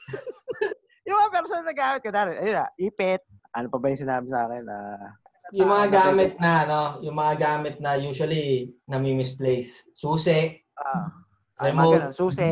yung 1.06 1.16
mga 1.22 1.32
personal 1.38 1.64
na 1.64 1.74
gamit, 1.76 2.00
kunwari, 2.02 2.30
ayun 2.34 2.56
na, 2.58 2.66
ipit, 2.80 3.22
ano 3.58 3.66
pa 3.66 3.78
ba 3.82 3.90
yung 3.90 4.02
sinabi 4.06 4.26
sa 4.30 4.46
akin? 4.46 4.64
Ah, 4.70 5.10
Yung 5.50 5.66
mga 5.66 5.86
gamit 5.90 6.32
na, 6.38 6.52
ano, 6.62 6.80
yung 7.02 7.16
mga 7.18 7.34
gamit 7.40 7.76
na 7.82 7.98
usually 7.98 8.70
nami-misplace. 8.86 9.90
Susi, 9.98 10.54
ah, 10.78 11.10
ay, 11.58 11.74
mga 11.74 11.82
remote. 11.82 11.94
ganun, 11.98 12.14
susi, 12.14 12.50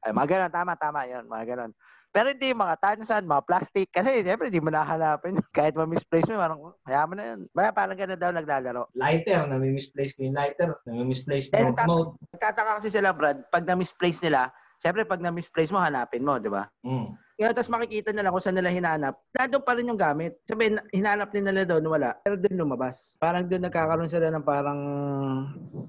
ay, 0.00 0.10
mga 0.16 0.28
ganun, 0.32 0.52
tama, 0.54 0.72
tama, 0.80 1.04
yun, 1.04 1.28
mga 1.28 1.44
ganun. 1.52 1.72
Pero 2.14 2.30
hindi 2.30 2.54
yung 2.54 2.62
mga 2.62 2.78
tansan, 2.78 3.26
mga 3.26 3.42
plastic, 3.42 3.90
kasi 3.90 4.22
siyempre 4.22 4.46
hindi 4.46 4.62
mo 4.62 4.70
nahanapin. 4.70 5.34
Kahit 5.56 5.74
ma-misplace 5.74 6.30
mo, 6.30 6.38
parang, 6.38 6.60
kaya 6.86 7.02
mo 7.10 7.12
na 7.18 7.24
yun. 7.34 7.40
Baya 7.50 7.74
parang 7.74 7.98
ganun 7.98 8.14
daw 8.22 8.30
naglalaro. 8.30 8.86
lighter, 8.94 9.42
nami-misplace 9.50 10.14
ko 10.14 10.22
yung 10.22 10.38
lighter. 10.38 10.78
Nami-misplace 10.86 11.50
ko 11.50 11.58
yung 11.58 11.74
remote. 11.74 12.14
Nagtataka 12.30 12.78
kasi 12.78 12.94
sila, 12.94 13.10
Brad, 13.10 13.42
pag 13.50 13.66
na-misplace 13.66 14.22
nila, 14.22 14.54
siyempre 14.78 15.02
pag 15.02 15.18
na-misplace 15.18 15.74
mo, 15.74 15.82
hanapin 15.82 16.22
mo, 16.22 16.38
di 16.38 16.46
ba? 16.46 16.70
Mm. 16.86 17.18
Kaya 17.34 17.50
tapos 17.50 17.66
makikita 17.66 18.14
nila 18.14 18.30
kung 18.30 18.38
saan 18.38 18.54
nila 18.54 18.70
hinanap. 18.70 19.18
Nandun 19.34 19.66
pa 19.66 19.74
rin 19.74 19.90
yung 19.90 19.98
gamit. 19.98 20.38
Sabihin, 20.46 20.78
hinanap 20.94 21.34
din 21.34 21.42
nila 21.42 21.66
doon, 21.66 21.82
wala. 21.90 22.14
Pero 22.22 22.38
doon 22.38 22.62
lumabas. 22.62 23.18
Parang 23.18 23.42
doon 23.42 23.66
nagkakaroon 23.66 24.06
sila 24.06 24.30
ng 24.30 24.46
parang, 24.46 24.80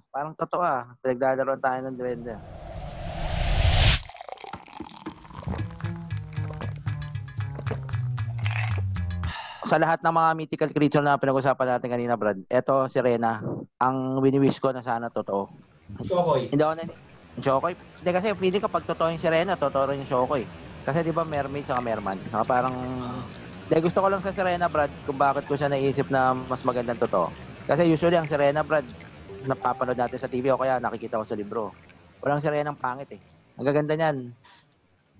parang 0.09 0.33
totoo 0.33 0.65
ah. 0.65 0.97
Pinagdadaroan 1.05 1.61
tayo 1.61 1.79
ng 1.85 1.97
duwende. 2.01 2.33
Sa 9.69 9.77
lahat 9.77 10.01
ng 10.01 10.13
mga 10.17 10.29
mythical 10.33 10.69
creature 10.73 11.05
na 11.05 11.21
pinag-usapan 11.21 11.77
natin 11.77 11.93
kanina, 11.93 12.17
Brad, 12.17 12.41
eto 12.49 12.89
si 12.89 12.97
Rena, 12.97 13.45
ang 13.77 14.17
wini-wish 14.17 14.57
ko 14.57 14.73
na 14.73 14.81
sana 14.81 15.13
totoo. 15.13 15.53
Shokoy. 16.01 16.49
Hindi 16.49 16.65
ako 16.65 16.73
na 16.73 16.85
Shokoy. 17.37 17.73
Hindi 18.01 18.09
kasi 18.09 18.33
feeling 18.33 18.63
ko 18.65 18.69
pag 18.73 18.85
totoo 18.89 19.13
yung 19.13 19.21
Sirena, 19.21 19.53
totoo 19.53 19.93
rin 19.93 20.01
yung 20.01 20.09
Shokoy. 20.09 20.64
Kasi 20.85 21.01
di 21.01 21.09
ba 21.09 21.25
mermaid 21.25 21.65
saka 21.65 21.81
merman. 21.81 22.17
Saka 22.29 22.45
parang... 22.45 22.75
Hindi, 23.65 23.81
gusto 23.81 23.97
ko 23.97 24.07
lang 24.13 24.21
sa 24.21 24.29
Sirena, 24.29 24.69
Brad, 24.69 24.93
kung 25.09 25.17
bakit 25.17 25.49
ko 25.49 25.57
siya 25.57 25.73
naisip 25.73 26.13
na 26.13 26.37
mas 26.37 26.61
magandang 26.61 27.01
totoo. 27.01 27.33
Kasi 27.65 27.89
usually 27.89 28.13
ang 28.13 28.29
Sirena, 28.29 28.61
Brad, 28.61 28.85
napapanood 29.49 29.97
natin 29.97 30.21
sa 30.21 30.29
TV 30.29 30.53
o 30.53 30.61
kaya 30.61 30.77
nakikita 30.77 31.17
ko 31.17 31.25
sa 31.25 31.33
libro. 31.33 31.73
Walang 32.21 32.45
Sirenang 32.45 32.77
pangit 32.77 33.09
eh. 33.17 33.21
Ang 33.57 33.65
gaganda 33.65 33.97
niyan. 33.97 34.17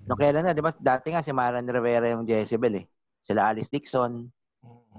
Nung 0.06 0.20
kailan 0.22 0.46
na, 0.46 0.54
di 0.54 0.62
ba? 0.62 0.70
Dati 0.78 1.10
nga 1.10 1.26
si 1.26 1.34
Maran 1.34 1.66
Rivera 1.66 2.14
yung 2.14 2.30
Jezebel 2.30 2.82
eh. 2.82 2.86
Sila 3.26 3.50
Alice 3.50 3.74
Dixon. 3.74 4.30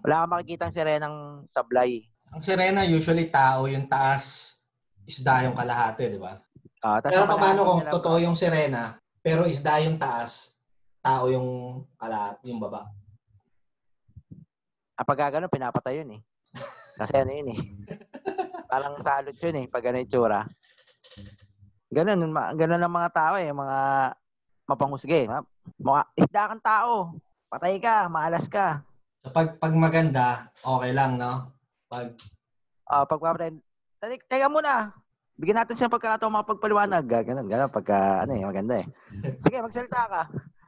Wala 0.03 0.27
kang 0.27 0.33
makikita 0.35 0.67
ang 0.67 0.75
Sirenang 0.75 1.17
sablay. 1.55 2.03
Ang 2.35 2.43
sirena, 2.43 2.83
usually 2.83 3.31
tao 3.31 3.71
yung 3.71 3.87
taas, 3.87 4.59
isda 5.07 5.47
yung 5.47 5.55
kalahati, 5.55 6.11
di 6.11 6.19
ba? 6.19 6.35
Ah, 6.83 6.99
Pero 6.99 7.31
paano 7.31 7.63
kung 7.63 7.83
totoo 7.87 8.19
yung 8.19 8.35
sirena, 8.35 8.99
pero 9.23 9.47
isda 9.47 9.79
yung 9.87 9.97
taas, 9.97 10.56
tao 11.07 11.31
yung 11.31 11.49
kalahati, 11.95 12.51
yung 12.51 12.59
baba? 12.59 12.91
Ah, 14.99 15.07
pag 15.07 15.31
gano'n, 15.31 15.47
pinapatay 15.53 16.03
yun 16.03 16.19
eh. 16.19 16.21
Kasi 16.99 17.15
ano 17.15 17.31
yun 17.31 17.49
eh. 17.55 17.61
Parang 18.71 18.99
salot 18.99 19.37
yun 19.39 19.63
eh, 19.63 19.67
pag 19.71 19.87
gano'n 19.87 20.03
yung 20.03 20.11
tsura. 20.11 20.41
Ganun, 21.95 22.27
ganun 22.59 22.83
ang 22.83 22.95
mga 22.99 23.11
tao 23.15 23.35
eh, 23.39 23.47
mga 23.55 23.79
mapanghusga 24.67 25.17
eh. 25.23 25.27
Mga 25.79 26.01
isda 26.19 26.51
kang 26.51 26.65
tao. 26.65 27.15
Patay 27.47 27.79
ka, 27.79 28.11
maalas 28.11 28.51
ka. 28.51 28.83
So 29.23 29.31
pag, 29.31 29.63
pag 29.63 29.75
maganda, 29.79 30.51
okay 30.59 30.91
lang, 30.91 31.15
no? 31.15 31.55
Pag, 31.87 32.19
Ah, 32.87 33.03
pag 33.03 33.19
papatay, 33.19 33.51
teka, 33.99 34.15
teka 34.27 34.47
muna. 34.47 34.95
Bigyan 35.37 35.59
natin 35.63 35.75
siya 35.77 35.91
pagkakataon 35.93 36.33
makapagpaliwanag. 36.33 37.03
Ga- 37.07 37.27
Ganun, 37.27 37.47
ganun, 37.51 37.71
pagka, 37.71 38.25
ano 38.25 38.33
eh, 38.35 38.43
maganda 38.47 38.75
eh. 38.83 38.87
Sige, 39.45 39.59
magsalita 39.63 40.03
ka. 40.11 40.23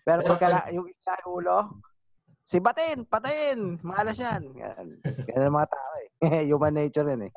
Pero 0.08 0.24
pagka 0.24 0.72
yung 0.72 0.88
yung 0.88 1.28
ulo, 1.28 1.84
si 2.48 2.56
batin, 2.64 3.04
patayin, 3.04 3.76
maalas 3.84 4.16
yan. 4.16 4.48
Ganun, 4.56 4.88
ganun 5.04 5.52
mga 5.52 5.68
tao 5.68 5.92
eh. 6.00 6.08
Human 6.48 6.72
nature 6.72 7.04
yun 7.12 7.28
eh. 7.28 7.32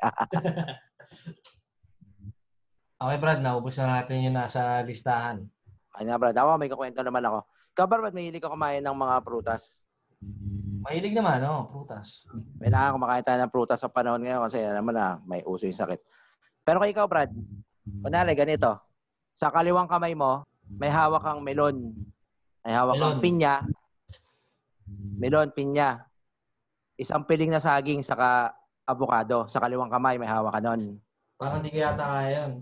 okay 2.96 3.18
Brad, 3.20 3.44
naubos 3.44 3.76
na 3.76 4.00
natin 4.00 4.24
yung 4.24 4.40
nasa 4.40 4.80
listahan. 4.88 5.44
Ay 5.92 6.08
nga, 6.08 6.16
Brad. 6.16 6.32
Ako, 6.32 6.56
may 6.56 6.72
kukwento 6.72 7.04
naman 7.04 7.28
ako. 7.28 7.44
Ikaw, 7.76 7.84
Brad, 7.84 8.16
may 8.16 8.32
hilig 8.32 8.40
ka 8.40 8.48
kumain 8.48 8.80
ng 8.80 8.96
mga 8.96 9.20
prutas. 9.20 9.84
Mahilig 10.80 11.12
naman, 11.12 11.44
no? 11.44 11.68
Prutas. 11.68 12.24
May 12.56 12.72
nakaka 12.72 12.96
kumakain 12.96 13.24
tayo 13.28 13.38
ng 13.44 13.52
prutas 13.52 13.78
sa 13.84 13.92
panahon 13.92 14.24
ngayon 14.24 14.48
kasi 14.48 14.64
alam 14.64 14.80
mo 14.80 14.96
na, 14.96 15.20
may 15.28 15.44
uso 15.44 15.68
yung 15.68 15.76
sakit. 15.76 16.00
Pero 16.64 16.80
kung 16.80 16.88
ikaw, 16.88 17.04
Brad, 17.04 17.28
kunwari, 18.00 18.32
ganito. 18.32 18.80
Sa 19.36 19.52
kaliwang 19.52 19.92
kamay 19.92 20.16
mo, 20.16 20.48
may 20.72 20.88
hawak 20.88 21.20
kang 21.20 21.44
melon. 21.44 21.92
May 22.62 22.72
hawak 22.72 22.94
Melon. 22.94 23.18
pinya. 23.18 23.54
Melon, 25.18 25.48
pinya. 25.50 26.06
Isang 26.94 27.26
piling 27.26 27.50
na 27.50 27.58
saging, 27.58 28.00
saka 28.00 28.54
avocado. 28.84 29.46
Sa 29.46 29.58
kaliwang 29.58 29.90
kamay, 29.90 30.14
may 30.14 30.30
hawak 30.30 30.54
ka 30.54 30.60
nun. 30.60 30.98
Parang 31.34 31.58
di 31.58 31.70
ko 31.70 31.78
yata 31.80 32.04
kaya 32.04 32.30
yun. 32.38 32.52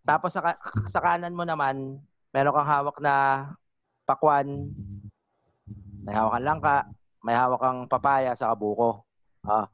Tapos 0.00 0.32
sa, 0.32 0.40
ka- 0.40 0.60
sa 0.88 1.00
kanan 1.00 1.36
mo 1.36 1.42
naman, 1.42 2.00
meron 2.30 2.54
kang 2.54 2.70
hawak 2.70 2.96
na 2.98 3.14
pakwan, 4.04 4.72
may 6.00 6.14
hawak 6.14 6.38
kang 6.38 6.46
langka, 6.46 6.76
may 7.20 7.34
hawak 7.34 7.60
kang 7.60 7.78
papaya 7.84 8.32
sa 8.32 8.54
kabuko. 8.54 9.04
Ah. 9.42 9.66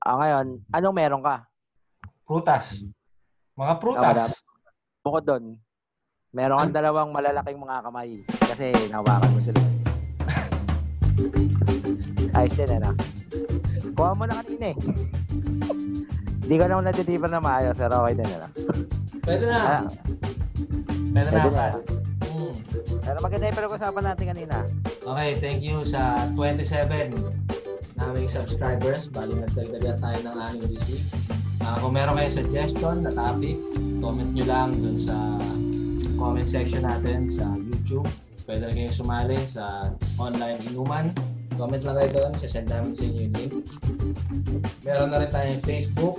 Ah, 0.00 0.16
ngayon, 0.18 0.46
anong 0.72 0.96
meron 0.96 1.22
ka? 1.22 1.46
Prutas. 2.26 2.82
Mga 3.54 3.72
Ah, 3.72 3.78
prutas. 3.78 4.02
madami. 4.04 4.36
Bukod 5.00 5.22
doon, 5.24 5.44
meron 6.36 6.60
kang 6.60 6.76
dalawang 6.76 7.16
malalaking 7.16 7.56
mga 7.56 7.80
kamay 7.80 8.20
kasi 8.44 8.68
nahawakan 8.92 9.30
mo 9.32 9.40
sila. 9.40 9.56
Ayos 12.36 12.52
din, 12.52 12.70
ano? 12.76 12.92
Kuha 13.96 14.12
mo 14.12 14.28
na 14.28 14.44
kanina 14.44 14.68
eh. 14.68 14.76
Hindi 16.44 16.54
ko 16.60 16.64
naman 16.68 16.84
na-deliver 16.84 17.32
na 17.32 17.40
maayos, 17.40 17.80
pero 17.80 18.04
okay 18.04 18.20
din, 18.20 18.28
ano? 18.28 18.48
Pwede 19.24 19.44
na. 19.48 19.56
Ah, 19.56 19.82
Pwede 21.08 21.28
na. 21.32 21.40
pwede 21.40 21.50
na. 21.50 21.66
Mm. 22.28 22.52
Pero 23.00 23.18
maganda 23.24 23.48
yung 23.48 23.56
pinag-usapan 23.56 24.04
natin 24.04 24.24
kanina. 24.28 24.56
Okay, 25.08 25.30
thank 25.40 25.64
you 25.64 25.88
sa 25.88 26.28
27 26.36 27.16
naming 27.96 28.28
subscribers. 28.28 29.08
Bali, 29.08 29.32
nagdagdagan 29.32 30.04
tayo 30.04 30.18
ng 30.20 30.36
anim 30.36 30.68
this 30.68 30.84
week. 30.92 31.00
Ah, 31.64 31.80
kung 31.80 31.96
meron 31.96 32.12
kayong 32.12 32.44
suggestion 32.44 33.00
na 33.00 33.10
topic, 33.10 33.56
comment 34.04 34.30
nyo 34.36 34.44
lang 34.44 34.76
dun 34.76 35.00
sa 35.00 35.16
comment 36.16 36.48
section 36.48 36.82
natin 36.82 37.28
sa 37.28 37.52
YouTube. 37.54 38.08
Pwede 38.48 38.66
rin 38.70 38.74
kayong 38.88 38.96
sumali 38.96 39.38
sa 39.46 39.92
online 40.16 40.58
inuman. 40.66 41.12
Comment 41.56 41.80
lang 41.80 41.96
kayo 41.96 42.10
doon, 42.12 42.32
sasend 42.36 42.68
namin 42.68 42.92
sa 42.92 43.04
inyo 43.08 43.20
yung 43.28 43.34
link. 43.36 43.52
Meron 44.84 45.08
na 45.08 45.24
rin 45.24 45.30
tayong 45.32 45.62
Facebook. 45.64 46.16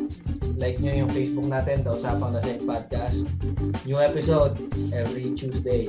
Like 0.57 0.81
nyo 0.81 1.05
yung 1.05 1.11
Facebook 1.13 1.45
natin, 1.45 1.85
The 1.85 1.93
Usapang 1.93 2.33
Lasing 2.33 2.65
Podcast. 2.65 3.29
New 3.85 4.01
episode 4.01 4.57
every 4.89 5.29
Tuesday. 5.37 5.85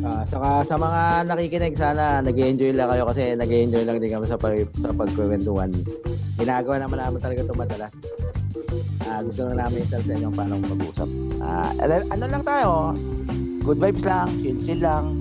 Ah, 0.00 0.24
saka 0.24 0.64
sa 0.64 0.80
mga 0.80 1.28
nakikinig, 1.28 1.76
sana 1.76 2.24
nag 2.24 2.32
enjoy 2.32 2.72
lang 2.72 2.88
kayo 2.88 3.04
kasi 3.04 3.36
nag 3.36 3.52
enjoy 3.52 3.84
lang 3.84 4.00
din 4.00 4.16
kami 4.16 4.24
sa, 4.24 4.40
pag, 4.40 4.56
sa 4.80 4.96
pagkwentuhan. 4.96 5.68
Ginagawa 6.40 6.80
naman 6.80 6.98
namin 7.04 7.20
talaga 7.20 7.44
ito 7.44 7.52
madalas. 7.52 7.92
Ah, 9.10 9.26
gusto 9.26 9.42
lang 9.42 9.58
namin 9.58 9.82
i-share 9.82 10.06
sa 10.06 10.14
inyo 10.14 10.28
paano 10.30 10.54
mag-usap. 10.62 11.08
Ah, 11.42 11.74
ano, 11.82 12.24
lang 12.30 12.44
tayo, 12.46 12.94
good 13.66 13.82
vibes 13.82 14.06
lang, 14.06 14.30
chill-chill 14.38 14.78
lang. 14.78 15.18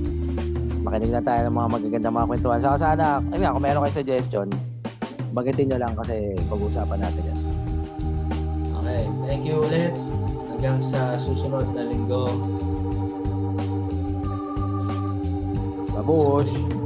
Makinig 0.86 1.10
lang 1.10 1.26
tayo 1.26 1.50
ng 1.50 1.56
mga 1.58 1.70
magagandang 1.74 2.14
mga 2.14 2.28
kwentuhan. 2.30 2.62
Saka 2.62 2.78
sana, 2.78 3.18
ayun 3.34 3.42
nga, 3.42 3.54
kung 3.58 3.66
meron 3.66 3.82
kayo 3.90 3.98
suggestion, 3.98 4.48
bagitin 5.34 5.74
nyo 5.74 5.78
lang 5.82 5.94
kasi 5.98 6.38
pag-uusapan 6.46 7.00
natin 7.02 7.24
yan. 7.34 7.40
Okay, 8.78 9.02
thank 9.26 9.44
you 9.50 9.58
ulit. 9.58 9.94
Hanggang 10.54 10.78
sa 10.86 11.18
susunod 11.18 11.66
na 11.74 11.90
linggo. 11.90 12.30
Babush! 15.98 16.79